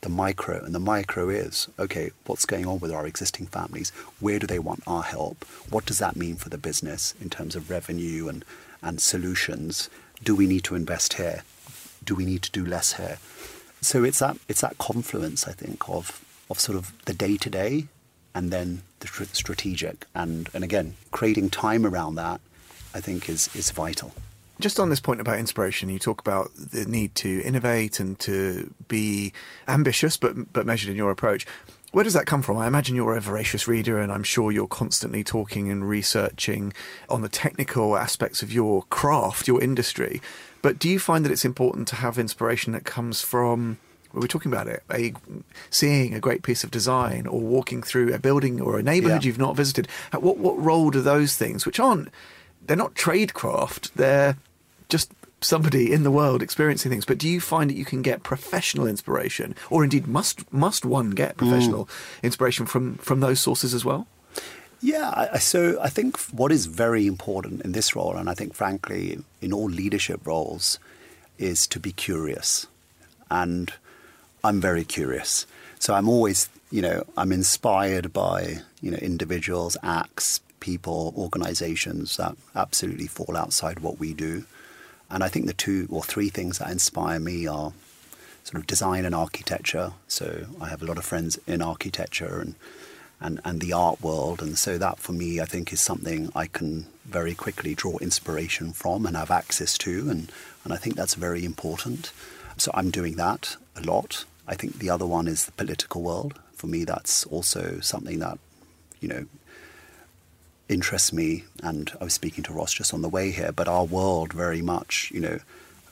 the 0.02 0.11
micro. 0.11 0.62
And 0.62 0.74
the 0.74 0.78
micro 0.94 1.30
is 1.30 1.68
okay, 1.78 2.11
what's 2.26 2.44
going 2.44 2.66
on 2.66 2.80
with 2.80 2.92
our 2.92 3.06
existing 3.06 3.46
families? 3.46 3.88
Where 4.20 4.38
do 4.38 4.46
they 4.46 4.59
want 4.59 4.83
our 4.87 5.02
help? 5.02 5.46
What 5.70 5.87
does 5.87 6.00
that 6.00 6.16
mean 6.16 6.37
for 6.37 6.50
the 6.50 6.59
business 6.59 7.14
in 7.18 7.30
terms 7.30 7.56
of 7.56 7.70
revenue 7.70 8.28
and, 8.28 8.44
and 8.83 9.00
solutions? 9.00 9.88
Do 10.22 10.37
we 10.37 10.46
need 10.46 10.64
to 10.64 10.74
invest 10.74 11.14
here? 11.14 11.44
Do 12.04 12.14
we 12.14 12.26
need 12.26 12.42
to 12.42 12.50
do 12.50 12.66
less 12.66 12.92
here? 12.98 13.16
So 13.80 14.04
it's 14.04 14.18
that 14.18 14.36
it's 14.48 14.60
that 14.60 14.78
confluence, 14.78 15.46
I 15.48 15.52
think, 15.52 15.88
of 15.88 16.24
of 16.50 16.60
sort 16.60 16.76
of 16.76 16.92
the 17.06 17.14
day 17.14 17.36
to 17.38 17.50
day 17.50 17.86
and 18.34 18.50
then 18.50 18.82
the 19.00 19.08
strategic. 19.32 20.06
And 20.14 20.48
and 20.54 20.62
again, 20.64 20.94
creating 21.10 21.50
time 21.50 21.86
around 21.86 22.14
that, 22.16 22.40
I 22.94 23.00
think, 23.00 23.28
is 23.28 23.48
is 23.54 23.70
vital. 23.70 24.12
Just 24.60 24.78
on 24.78 24.90
this 24.90 25.00
point 25.00 25.22
about 25.22 25.38
inspiration, 25.38 25.88
you 25.88 25.98
talk 25.98 26.20
about 26.20 26.50
the 26.54 26.84
need 26.84 27.14
to 27.16 27.40
innovate 27.42 27.98
and 27.98 28.18
to 28.20 28.72
be 28.88 29.32
ambitious, 29.66 30.16
but 30.18 30.52
but 30.52 30.66
measured 30.66 30.90
in 30.90 30.96
your 30.96 31.10
approach. 31.10 31.46
where 31.92 32.04
does 32.04 32.12
that 32.12 32.26
come 32.26 32.42
from? 32.42 32.56
I 32.56 32.66
imagine 32.66 32.94
you're 32.94 33.16
a 33.16 33.20
voracious 33.20 33.66
reader, 33.66 33.98
and 33.98 34.12
I'm 34.12 34.22
sure 34.22 34.52
you're 34.52 34.68
constantly 34.68 35.24
talking 35.24 35.70
and 35.70 35.88
researching 35.88 36.72
on 37.08 37.22
the 37.22 37.28
technical 37.28 37.96
aspects 37.96 38.42
of 38.42 38.52
your 38.52 38.82
craft, 38.90 39.48
your 39.48 39.60
industry. 39.62 40.20
But 40.62 40.78
do 40.78 40.88
you 40.88 40.98
find 40.98 41.24
that 41.24 41.32
it's 41.32 41.44
important 41.44 41.88
to 41.88 41.96
have 41.96 42.18
inspiration 42.18 42.72
that 42.72 42.84
comes 42.84 43.22
from 43.22 43.78
we 44.12 44.20
were 44.20 44.28
talking 44.28 44.52
about 44.52 44.66
it, 44.66 44.82
a, 44.92 45.12
seeing 45.70 46.14
a 46.14 46.20
great 46.20 46.42
piece 46.42 46.64
of 46.64 46.70
design 46.70 47.26
or 47.26 47.40
walking 47.40 47.82
through 47.82 48.12
a 48.12 48.18
building 48.18 48.60
or 48.60 48.78
a 48.78 48.82
neighborhood 48.82 49.22
yeah. 49.22 49.28
you've 49.28 49.38
not 49.38 49.56
visited. 49.56 49.86
What 50.12 50.38
what 50.38 50.60
role 50.60 50.90
do 50.90 51.00
those 51.00 51.36
things, 51.36 51.64
which 51.64 51.78
aren't 51.78 52.08
they're 52.66 52.76
not 52.76 52.94
tradecraft, 52.94 53.92
they're 53.92 54.36
just 54.88 55.12
somebody 55.40 55.92
in 55.92 56.02
the 56.02 56.10
world 56.10 56.42
experiencing 56.42 56.90
things. 56.90 57.04
But 57.04 57.18
do 57.18 57.28
you 57.28 57.40
find 57.40 57.70
that 57.70 57.76
you 57.76 57.84
can 57.84 58.02
get 58.02 58.22
professional 58.22 58.86
inspiration, 58.86 59.54
or 59.70 59.84
indeed 59.84 60.06
must 60.06 60.52
must 60.52 60.84
one 60.84 61.10
get 61.10 61.36
professional 61.36 61.86
mm. 61.86 62.22
inspiration 62.22 62.66
from 62.66 62.96
from 62.96 63.20
those 63.20 63.40
sources 63.40 63.74
as 63.74 63.84
well? 63.84 64.06
Yeah, 64.82 65.36
so 65.38 65.78
I 65.80 65.90
think 65.90 66.18
what 66.30 66.50
is 66.50 66.64
very 66.66 67.06
important 67.06 67.62
in 67.62 67.72
this 67.72 67.94
role, 67.94 68.16
and 68.16 68.30
I 68.30 68.34
think 68.34 68.54
frankly 68.54 69.18
in 69.42 69.52
all 69.52 69.68
leadership 69.68 70.26
roles, 70.26 70.78
is 71.38 71.66
to 71.68 71.80
be 71.80 71.92
curious. 71.92 72.66
And 73.30 73.72
I'm 74.42 74.60
very 74.60 74.84
curious. 74.84 75.46
So 75.78 75.94
I'm 75.94 76.08
always, 76.08 76.48
you 76.70 76.82
know, 76.82 77.04
I'm 77.16 77.32
inspired 77.32 78.12
by, 78.12 78.60
you 78.80 78.90
know, 78.90 78.96
individuals, 78.98 79.76
acts, 79.82 80.40
people, 80.60 81.12
organizations 81.16 82.16
that 82.16 82.36
absolutely 82.54 83.06
fall 83.06 83.36
outside 83.36 83.80
what 83.80 83.98
we 83.98 84.14
do. 84.14 84.44
And 85.10 85.22
I 85.22 85.28
think 85.28 85.46
the 85.46 85.52
two 85.52 85.88
or 85.90 86.02
three 86.02 86.28
things 86.28 86.58
that 86.58 86.70
inspire 86.70 87.20
me 87.20 87.46
are 87.46 87.72
sort 88.44 88.60
of 88.60 88.66
design 88.66 89.04
and 89.04 89.14
architecture. 89.14 89.92
So 90.08 90.46
I 90.60 90.68
have 90.68 90.82
a 90.82 90.86
lot 90.86 90.98
of 90.98 91.04
friends 91.04 91.38
in 91.46 91.60
architecture 91.60 92.40
and 92.40 92.54
and, 93.20 93.40
and 93.44 93.61
the 93.61 93.72
art 93.72 94.00
world. 94.00 94.42
And 94.42 94.59
so 94.59 94.78
that 94.78 94.98
for 94.98 95.12
me, 95.12 95.40
I 95.40 95.44
think 95.44 95.72
is 95.72 95.80
something 95.80 96.30
I 96.35 96.46
can 96.46 96.87
very 97.04 97.35
quickly 97.35 97.74
draw 97.74 97.98
inspiration 97.98 98.72
from 98.72 99.06
and 99.06 99.16
have 99.16 99.30
access 99.30 99.76
to. 99.78 100.11
And, 100.11 100.33
and 100.64 100.72
I 100.72 100.76
think 100.76 100.96
that's 100.96 101.14
very 101.14 101.44
important. 101.44 102.12
So 102.56 102.70
I'm 102.74 102.90
doing 102.90 103.16
that 103.16 103.56
a 103.76 103.83
lot. 103.83 104.24
I 104.46 104.54
think 104.54 104.78
the 104.78 104.90
other 104.90 105.06
one 105.06 105.28
is 105.28 105.46
the 105.46 105.52
political 105.52 106.02
world. 106.02 106.38
For 106.54 106.66
me, 106.66 106.85
that's 106.85 107.24
also 107.26 107.80
something 107.80 108.18
that, 108.20 108.38
you 109.00 109.09
know, 109.09 109.26
interests 110.68 111.12
me. 111.12 111.44
And 111.62 111.92
I 112.00 112.04
was 112.04 112.14
speaking 112.14 112.44
to 112.44 112.52
Ross 112.52 112.72
just 112.72 112.94
on 112.94 113.02
the 113.02 113.09
way 113.09 113.30
here, 113.30 113.52
but 113.52 113.68
our 113.68 113.85
world 113.85 114.33
very 114.33 114.62
much, 114.62 115.11
you 115.14 115.20
know, 115.20 115.38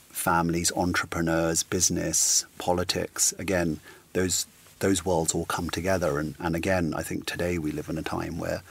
families, 0.08 0.72
entrepreneurs, 0.74 1.62
business, 1.62 2.44
politics, 2.58 3.32
again, 3.38 3.80
those 4.14 4.46
those 4.80 5.04
worlds 5.04 5.34
all 5.34 5.44
come 5.44 5.70
together. 5.70 6.18
And, 6.18 6.34
and 6.38 6.54
again, 6.54 6.94
I 6.96 7.02
think 7.02 7.26
today 7.26 7.58
we 7.58 7.72
live 7.72 7.88
in 7.88 7.98
a 7.98 8.02
time 8.02 8.38
where 8.38 8.62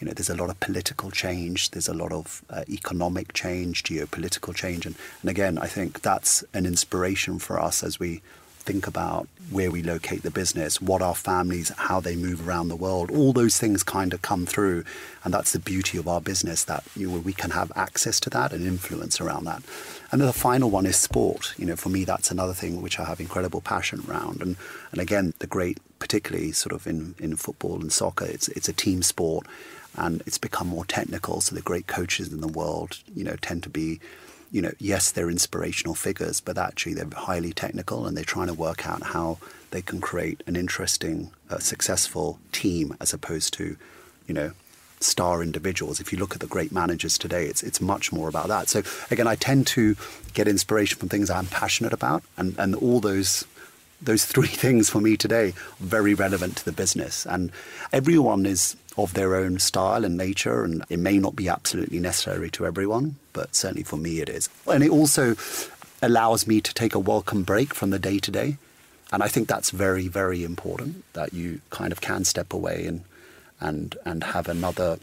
you 0.00 0.06
know, 0.06 0.12
there's 0.12 0.30
a 0.30 0.36
lot 0.36 0.50
of 0.50 0.58
political 0.60 1.10
change, 1.10 1.70
there's 1.70 1.88
a 1.88 1.94
lot 1.94 2.12
of 2.12 2.42
uh, 2.50 2.64
economic 2.68 3.32
change, 3.32 3.84
geopolitical 3.84 4.54
change, 4.54 4.86
and, 4.86 4.96
and 5.22 5.30
again, 5.30 5.56
I 5.56 5.66
think 5.66 6.02
that's 6.02 6.44
an 6.52 6.66
inspiration 6.66 7.38
for 7.38 7.60
us 7.60 7.82
as 7.82 7.98
we 8.00 8.20
think 8.64 8.86
about 8.86 9.28
where 9.50 9.70
we 9.70 9.82
locate 9.82 10.22
the 10.22 10.30
business, 10.30 10.80
what 10.80 11.02
our 11.02 11.14
families, 11.14 11.70
how 11.76 12.00
they 12.00 12.16
move 12.16 12.48
around 12.48 12.68
the 12.68 12.76
world. 12.76 13.10
All 13.10 13.32
those 13.32 13.58
things 13.58 13.82
kind 13.82 14.14
of 14.14 14.22
come 14.22 14.46
through, 14.46 14.84
and 15.22 15.34
that's 15.34 15.52
the 15.52 15.58
beauty 15.58 15.98
of 15.98 16.08
our 16.08 16.20
business 16.20 16.64
that 16.64 16.82
you 16.96 17.10
know, 17.10 17.18
we 17.18 17.34
can 17.34 17.50
have 17.50 17.70
access 17.76 18.18
to 18.20 18.30
that 18.30 18.52
and 18.52 18.66
influence 18.66 19.20
around 19.20 19.44
that. 19.44 19.62
And 20.14 20.20
then 20.20 20.28
the 20.28 20.32
final 20.32 20.70
one 20.70 20.86
is 20.86 20.94
sport. 20.94 21.54
You 21.58 21.66
know, 21.66 21.74
for 21.74 21.88
me, 21.88 22.04
that's 22.04 22.30
another 22.30 22.54
thing 22.54 22.80
which 22.80 23.00
I 23.00 23.04
have 23.04 23.18
incredible 23.18 23.60
passion 23.60 24.00
around. 24.08 24.42
And 24.42 24.54
and 24.92 25.00
again, 25.00 25.34
the 25.40 25.48
great, 25.48 25.78
particularly 25.98 26.52
sort 26.52 26.72
of 26.72 26.86
in, 26.86 27.16
in 27.18 27.34
football 27.34 27.80
and 27.80 27.92
soccer, 27.92 28.24
it's 28.24 28.46
it's 28.46 28.68
a 28.68 28.72
team 28.72 29.02
sport, 29.02 29.44
and 29.96 30.22
it's 30.24 30.38
become 30.38 30.68
more 30.68 30.84
technical. 30.84 31.40
So 31.40 31.56
the 31.56 31.62
great 31.62 31.88
coaches 31.88 32.32
in 32.32 32.42
the 32.42 32.46
world, 32.46 32.98
you 33.12 33.24
know, 33.24 33.34
tend 33.34 33.64
to 33.64 33.68
be 33.68 33.98
you 34.52 34.62
know, 34.62 34.70
yes, 34.78 35.10
they're 35.10 35.28
inspirational 35.28 35.96
figures, 35.96 36.40
but 36.40 36.58
actually 36.58 36.94
they're 36.94 37.08
highly 37.16 37.52
technical 37.52 38.06
and 38.06 38.16
they're 38.16 38.22
trying 38.22 38.46
to 38.46 38.54
work 38.54 38.86
out 38.86 39.02
how 39.02 39.38
they 39.72 39.82
can 39.82 40.00
create 40.00 40.44
an 40.46 40.54
interesting, 40.54 41.32
uh, 41.50 41.58
successful 41.58 42.38
team 42.52 42.96
as 43.00 43.12
opposed 43.12 43.52
to, 43.54 43.76
you 44.28 44.34
know, 44.34 44.52
star 45.04 45.42
individuals. 45.42 46.00
If 46.00 46.12
you 46.12 46.18
look 46.18 46.34
at 46.34 46.40
the 46.40 46.46
great 46.46 46.72
managers 46.72 47.18
today, 47.18 47.46
it's 47.46 47.62
it's 47.62 47.80
much 47.80 48.12
more 48.12 48.28
about 48.28 48.48
that. 48.48 48.68
So 48.68 48.82
again, 49.10 49.26
I 49.26 49.36
tend 49.36 49.66
to 49.68 49.96
get 50.32 50.48
inspiration 50.48 50.98
from 50.98 51.08
things 51.08 51.30
I'm 51.30 51.46
passionate 51.46 51.92
about, 51.92 52.22
and 52.36 52.54
and 52.58 52.74
all 52.74 53.00
those 53.00 53.44
those 54.02 54.24
three 54.34 54.48
things 54.48 54.90
for 54.90 55.00
me 55.00 55.16
today 55.16 55.48
are 55.48 55.54
very 55.80 56.14
relevant 56.14 56.56
to 56.56 56.64
the 56.64 56.72
business. 56.72 57.26
And 57.26 57.50
everyone 57.92 58.46
is 58.46 58.76
of 58.96 59.14
their 59.14 59.34
own 59.34 59.58
style 59.58 60.04
and 60.04 60.16
nature, 60.16 60.62
and 60.62 60.84
it 60.88 60.98
may 60.98 61.18
not 61.18 61.34
be 61.34 61.48
absolutely 61.48 61.98
necessary 61.98 62.50
to 62.50 62.66
everyone, 62.66 63.16
but 63.32 63.54
certainly 63.54 63.82
for 63.82 63.96
me 63.96 64.20
it 64.20 64.28
is. 64.28 64.48
And 64.66 64.84
it 64.84 64.90
also 64.90 65.34
allows 66.00 66.46
me 66.46 66.60
to 66.60 66.72
take 66.74 66.94
a 66.94 66.98
welcome 66.98 67.42
break 67.42 67.74
from 67.74 67.90
the 67.90 67.98
day 67.98 68.18
to 68.18 68.30
day. 68.30 68.56
And 69.12 69.22
I 69.22 69.28
think 69.28 69.48
that's 69.48 69.70
very, 69.70 70.08
very 70.08 70.44
important 70.44 71.04
that 71.14 71.32
you 71.32 71.60
kind 71.70 71.92
of 71.92 72.00
can 72.00 72.24
step 72.24 72.52
away 72.52 72.86
and 72.86 73.04
and 73.64 73.96
and 74.04 74.22
have 74.22 74.48
another 74.48 74.98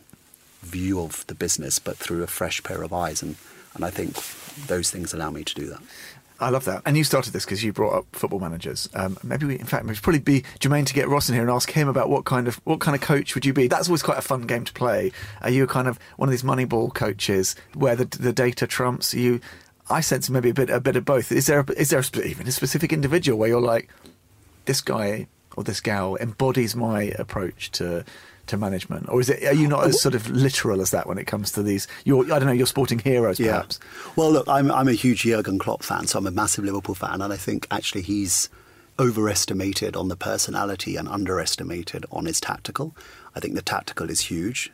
view 0.61 1.01
of 1.01 1.25
the 1.27 1.35
business, 1.35 1.79
but 1.79 1.97
through 1.97 2.23
a 2.23 2.27
fresh 2.27 2.63
pair 2.63 2.83
of 2.83 2.93
eyes. 2.93 3.23
And 3.23 3.35
and 3.73 3.83
I 3.83 3.89
think 3.89 4.15
those 4.67 4.91
things 4.91 5.13
allow 5.13 5.31
me 5.31 5.43
to 5.43 5.55
do 5.55 5.67
that. 5.67 5.81
I 6.39 6.49
love 6.49 6.65
that. 6.65 6.81
And 6.87 6.97
you 6.97 7.03
started 7.03 7.33
this 7.33 7.45
because 7.45 7.63
you 7.63 7.71
brought 7.71 7.93
up 7.93 8.05
football 8.13 8.39
managers. 8.39 8.89
Um, 8.95 9.15
maybe 9.23 9.45
we, 9.45 9.59
in 9.59 9.67
fact, 9.67 9.85
it 9.85 9.87
would 9.87 10.01
probably 10.01 10.19
be 10.19 10.43
germane 10.59 10.85
to 10.85 10.93
get 10.93 11.07
Ross 11.07 11.29
in 11.29 11.35
here 11.35 11.43
and 11.43 11.51
ask 11.51 11.69
him 11.69 11.87
about 11.87 12.09
what 12.09 12.25
kind 12.25 12.47
of 12.47 12.55
what 12.63 12.79
kind 12.79 12.95
of 12.95 13.01
coach 13.01 13.35
would 13.35 13.45
you 13.45 13.53
be. 13.53 13.67
That's 13.67 13.87
always 13.87 14.01
quite 14.01 14.17
a 14.17 14.23
fun 14.23 14.47
game 14.47 14.65
to 14.65 14.73
play. 14.73 15.11
Are 15.41 15.51
you 15.51 15.67
kind 15.67 15.87
of 15.87 15.99
one 16.17 16.29
of 16.29 16.31
these 16.31 16.43
Moneyball 16.43 16.93
coaches 16.93 17.55
where 17.75 17.95
the 17.95 18.05
the 18.05 18.33
data 18.33 18.65
trumps? 18.65 19.13
Are 19.13 19.19
you, 19.19 19.39
I 19.89 20.01
sense 20.01 20.29
maybe 20.29 20.49
a 20.49 20.53
bit 20.53 20.69
a 20.69 20.79
bit 20.79 20.95
of 20.95 21.05
both. 21.05 21.31
Is 21.31 21.45
there 21.45 21.59
a, 21.59 21.71
is 21.73 21.91
there 21.91 21.99
a, 21.99 22.21
even 22.23 22.47
a 22.47 22.51
specific 22.51 22.91
individual 22.91 23.37
where 23.37 23.49
you're 23.49 23.61
like, 23.61 23.89
this 24.65 24.81
guy 24.81 25.27
or 25.55 25.63
this 25.63 25.79
gal 25.79 26.15
embodies 26.17 26.75
my 26.75 27.03
approach 27.19 27.71
to 27.71 28.03
to 28.51 28.57
management, 28.57 29.09
or 29.09 29.19
is 29.19 29.29
it? 29.29 29.43
Are 29.43 29.53
you 29.53 29.67
not 29.67 29.85
as 29.85 30.01
sort 30.01 30.15
of 30.15 30.29
literal 30.29 30.81
as 30.81 30.91
that 30.91 31.07
when 31.07 31.17
it 31.17 31.25
comes 31.25 31.51
to 31.53 31.63
these? 31.63 31.87
Your 32.05 32.23
I 32.25 32.39
don't 32.39 32.45
know, 32.45 32.51
your 32.51 32.67
sporting 32.67 32.99
heroes, 32.99 33.39
perhaps. 33.39 33.79
Yeah. 33.81 34.11
Well, 34.15 34.31
look, 34.31 34.47
I'm 34.47 34.71
I'm 34.71 34.87
a 34.87 34.93
huge 34.93 35.23
Jurgen 35.23 35.59
Klopp 35.59 35.83
fan, 35.83 36.07
so 36.07 36.19
I'm 36.19 36.27
a 36.27 36.31
massive 36.31 36.63
Liverpool 36.63 36.95
fan, 36.95 37.21
and 37.21 37.33
I 37.33 37.37
think 37.37 37.67
actually 37.71 38.03
he's 38.03 38.49
overestimated 38.99 39.95
on 39.95 40.09
the 40.09 40.15
personality 40.15 40.95
and 40.95 41.07
underestimated 41.07 42.05
on 42.11 42.25
his 42.25 42.39
tactical. 42.39 42.95
I 43.35 43.39
think 43.39 43.55
the 43.55 43.61
tactical 43.61 44.09
is 44.09 44.19
huge. 44.21 44.71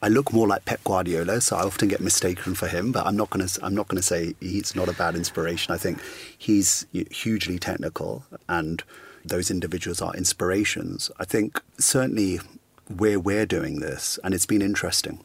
I 0.00 0.08
look 0.08 0.32
more 0.32 0.46
like 0.46 0.64
Pep 0.64 0.82
Guardiola, 0.84 1.40
so 1.40 1.56
I 1.56 1.64
often 1.64 1.88
get 1.88 2.00
mistaken 2.00 2.54
for 2.54 2.68
him. 2.68 2.92
But 2.92 3.06
I'm 3.06 3.16
not 3.16 3.30
going 3.30 3.46
to. 3.46 3.64
I'm 3.64 3.74
not 3.74 3.88
going 3.88 4.00
to 4.00 4.02
say 4.02 4.34
he's 4.40 4.74
not 4.74 4.88
a 4.88 4.92
bad 4.94 5.16
inspiration. 5.16 5.74
I 5.74 5.78
think 5.78 5.98
he's 6.36 6.86
hugely 7.10 7.58
technical, 7.58 8.24
and 8.48 8.82
those 9.24 9.50
individuals 9.50 10.00
are 10.00 10.14
inspirations. 10.14 11.10
I 11.18 11.24
think 11.24 11.60
certainly 11.78 12.40
where 12.88 13.20
we're 13.20 13.46
doing 13.46 13.80
this, 13.80 14.18
and 14.24 14.34
it's 14.34 14.46
been 14.46 14.62
interesting. 14.62 15.20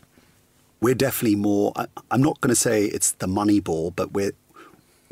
We're 0.82 0.96
definitely 0.96 1.38
more. 1.38 1.74
I'm 2.12 2.22
not 2.22 2.42
going 2.42 2.50
to 2.50 2.56
say 2.56 2.86
it's 2.86 3.12
the 3.14 3.28
money 3.28 3.60
ball, 3.60 3.92
but 3.92 4.12
we're 4.12 4.34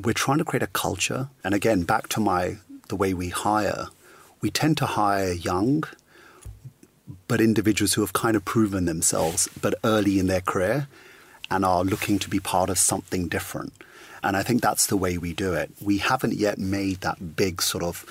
we're 0.04 0.14
trying 0.14 0.40
to 0.40 0.44
create 0.44 0.64
a 0.64 0.68
culture. 0.68 1.30
And 1.44 1.54
again, 1.54 1.84
back 1.84 2.08
to 2.10 2.20
my 2.20 2.58
the 2.90 2.96
way 2.96 3.14
we 3.14 3.30
hire, 3.30 3.88
we 4.42 4.50
tend 4.50 4.78
to 4.78 4.86
hire 4.86 5.32
young, 5.32 5.84
but 7.28 7.40
individuals 7.40 7.94
who 7.94 8.02
have 8.02 8.14
kind 8.14 8.36
of 8.36 8.44
proven 8.44 8.86
themselves, 8.86 9.48
but 9.62 9.76
early 9.84 10.20
in 10.20 10.28
their 10.28 10.42
career, 10.42 10.88
and 11.50 11.64
are 11.64 11.84
looking 11.84 12.20
to 12.20 12.30
be 12.30 12.40
part 12.40 12.70
of 12.70 12.78
something 12.78 13.28
different. 13.28 13.74
And 14.24 14.36
I 14.38 14.44
think 14.44 14.62
that's 14.62 14.86
the 14.88 14.98
way 14.98 15.18
we 15.18 15.34
do 15.34 15.54
it. 15.54 15.72
We 15.82 15.98
haven't 16.00 16.34
yet 16.34 16.58
made 16.58 17.02
that 17.02 17.36
big 17.36 17.62
sort 17.62 17.84
of 17.84 18.06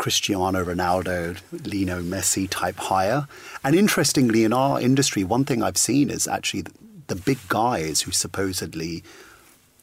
Cristiano 0.00 0.64
Ronaldo, 0.64 1.38
Lionel 1.52 2.02
Messi 2.02 2.48
type 2.48 2.78
hire. 2.78 3.28
And 3.62 3.76
interestingly, 3.76 4.44
in 4.44 4.52
our 4.54 4.80
industry, 4.80 5.24
one 5.24 5.44
thing 5.44 5.62
I've 5.62 5.76
seen 5.76 6.08
is 6.08 6.26
actually 6.26 6.64
the 7.08 7.14
big 7.14 7.36
guys 7.48 8.00
who 8.00 8.10
supposedly 8.10 9.04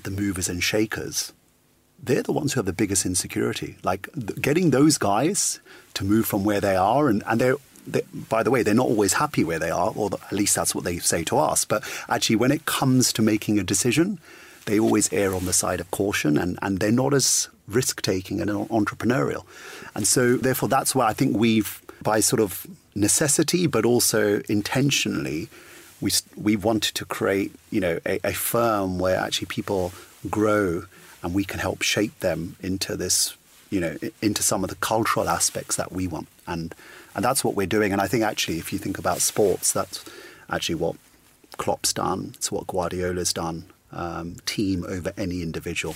the 0.02 0.10
movers 0.10 0.50
and 0.50 0.64
shakers, 0.64 1.34
they're 2.02 2.24
the 2.24 2.32
ones 2.32 2.54
who 2.54 2.58
have 2.58 2.66
the 2.66 2.74
biggest 2.74 3.06
insecurity. 3.06 3.76
Like 3.84 4.10
getting 4.42 4.72
those 4.72 4.98
guys 4.98 5.60
to 5.94 6.04
move 6.04 6.26
from 6.26 6.44
where 6.44 6.62
they 6.62 6.76
are, 6.76 7.10
and, 7.10 7.22
and 7.28 7.40
they're 7.40 7.58
they, 7.86 8.02
by 8.12 8.42
the 8.42 8.50
way, 8.50 8.64
they're 8.64 8.74
not 8.74 8.88
always 8.88 9.14
happy 9.14 9.44
where 9.44 9.60
they 9.60 9.70
are, 9.70 9.94
or 9.96 10.10
at 10.14 10.34
least 10.34 10.56
that's 10.56 10.74
what 10.74 10.84
they 10.84 10.98
say 10.98 11.24
to 11.26 11.38
us. 11.38 11.64
But 11.64 11.84
actually, 12.10 12.38
when 12.38 12.52
it 12.52 12.66
comes 12.66 13.14
to 13.14 13.22
making 13.22 13.60
a 13.60 13.64
decision, 13.64 14.20
they 14.66 14.80
always 14.80 15.14
err 15.14 15.36
on 15.36 15.46
the 15.46 15.54
side 15.54 15.80
of 15.80 15.92
caution 15.92 16.38
and, 16.38 16.58
and 16.62 16.80
they're 16.80 16.92
not 16.92 17.14
as 17.14 17.50
risk 17.68 18.02
taking 18.02 18.42
and 18.42 18.50
entrepreneurial. 18.50 19.46
And 19.96 20.08
so, 20.08 20.38
therefore, 20.38 20.70
that's 20.70 20.96
why 20.96 21.08
I 21.08 21.14
think 21.14 21.38
we've, 21.38 21.82
by 22.02 22.20
sort 22.20 22.40
of 22.40 22.66
necessity, 22.96 23.68
but 23.68 23.86
also 23.86 24.42
intentionally, 24.50 25.50
we, 26.00 26.12
we 26.36 26.56
wanted 26.56 26.96
to 26.96 27.06
create, 27.06 27.54
you 27.72 27.80
know, 27.80 28.00
a, 28.06 28.20
a 28.24 28.34
firm 28.34 29.00
where 29.00 29.18
actually 29.18 29.48
people 29.48 29.92
grow 30.30 30.84
and 31.24 31.34
we 31.34 31.44
can 31.44 31.60
help 31.60 31.82
shape 31.82 32.20
them 32.20 32.56
into 32.62 32.96
this 32.96 33.36
you 33.70 33.80
know, 33.80 33.98
into 34.22 34.42
some 34.42 34.64
of 34.64 34.70
the 34.70 34.76
cultural 34.76 35.28
aspects 35.28 35.76
that 35.76 35.92
we 35.92 36.08
want. 36.08 36.28
And, 36.46 36.74
and 37.16 37.24
that's 37.24 37.44
what 37.44 37.56
we're 37.56 37.68
doing. 37.68 37.92
And 37.92 38.02
I 38.02 38.08
think 38.08 38.24
actually, 38.24 38.60
if 38.60 38.72
you 38.72 38.80
think 38.80 38.98
about 38.98 39.22
sports, 39.22 39.72
that's 39.72 40.04
actually 40.50 40.76
what 40.76 40.96
Klopp's 41.58 41.94
done. 41.94 42.32
It's 42.36 42.52
what 42.52 42.68
Guardiola's 42.68 43.34
done. 43.34 43.66
Um, 43.92 44.38
team 44.46 44.86
over 44.88 45.14
any 45.18 45.42
individual. 45.42 45.96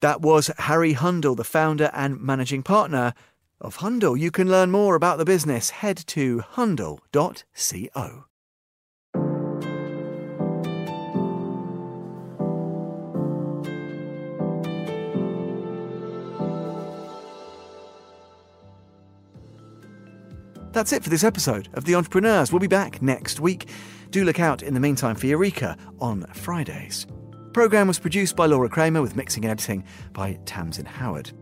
That 0.00 0.22
was 0.22 0.50
Hari 0.58 0.94
Hundle, 0.94 1.34
the 1.34 1.44
founder 1.44 1.90
and 1.92 2.20
managing 2.20 2.62
partner 2.62 3.12
of 3.60 3.76
Hundle. 3.76 4.16
You 4.16 4.30
can 4.30 4.48
learn 4.48 4.70
more 4.70 4.94
about 4.94 5.18
the 5.18 5.24
business. 5.26 5.70
Head 5.70 5.98
to 6.08 6.40
hundle.co. 6.40 8.24
That's 20.72 20.92
it 20.92 21.02
for 21.02 21.10
this 21.10 21.24
episode 21.24 21.68
of 21.74 21.84
The 21.84 21.96
Entrepreneurs. 21.96 22.52
We'll 22.52 22.60
be 22.60 22.68
back 22.68 23.02
next 23.02 23.40
week. 23.40 23.68
Do 24.10 24.24
look 24.24 24.40
out 24.40 24.62
in 24.62 24.72
the 24.72 24.80
meantime 24.80 25.16
for 25.16 25.26
Eureka 25.26 25.76
on 25.98 26.24
Fridays. 26.32 27.06
Programme 27.52 27.88
was 27.88 27.98
produced 27.98 28.36
by 28.36 28.46
Laura 28.46 28.68
Kramer 28.68 29.02
with 29.02 29.16
mixing 29.16 29.44
and 29.44 29.50
editing 29.50 29.84
by 30.12 30.38
Tamsin 30.44 30.86
Howard. 30.86 31.32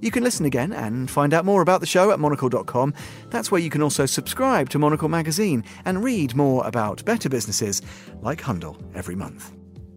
You 0.00 0.10
can 0.10 0.22
listen 0.22 0.46
again 0.46 0.72
and 0.72 1.10
find 1.10 1.32
out 1.34 1.44
more 1.44 1.62
about 1.62 1.80
the 1.80 1.86
show 1.86 2.10
at 2.10 2.20
monocle.com. 2.20 2.94
That's 3.30 3.50
where 3.50 3.60
you 3.60 3.70
can 3.70 3.82
also 3.82 4.06
subscribe 4.06 4.68
to 4.70 4.78
Monocle 4.78 5.08
magazine 5.08 5.64
and 5.84 6.04
read 6.04 6.36
more 6.36 6.64
about 6.66 7.04
better 7.04 7.28
businesses 7.28 7.82
like 8.20 8.40
Hundle 8.40 8.80
every 8.94 9.14
month. 9.16 9.52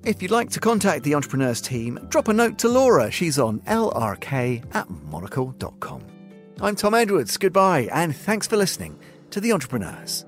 If 0.06 0.22
you'd 0.22 0.32
like 0.32 0.50
to 0.52 0.60
contact 0.60 1.04
the 1.04 1.14
Entrepreneurs 1.14 1.60
team, 1.60 2.00
drop 2.08 2.30
a 2.30 2.34
note 2.34 2.58
to 2.60 2.70
Laura. 2.70 3.12
She's 3.12 3.38
on 3.38 3.60
lrk 3.62 4.64
at 4.74 4.90
monocle.com. 4.90 6.08
I'm 6.62 6.76
Tom 6.76 6.94
Edwards. 6.94 7.38
Goodbye, 7.38 7.90
and 7.92 8.16
thanks 8.16 8.48
for 8.48 8.58
listening 8.58 9.00
to 9.30 9.40
The 9.40 9.52
Entrepreneurs. 9.52 10.26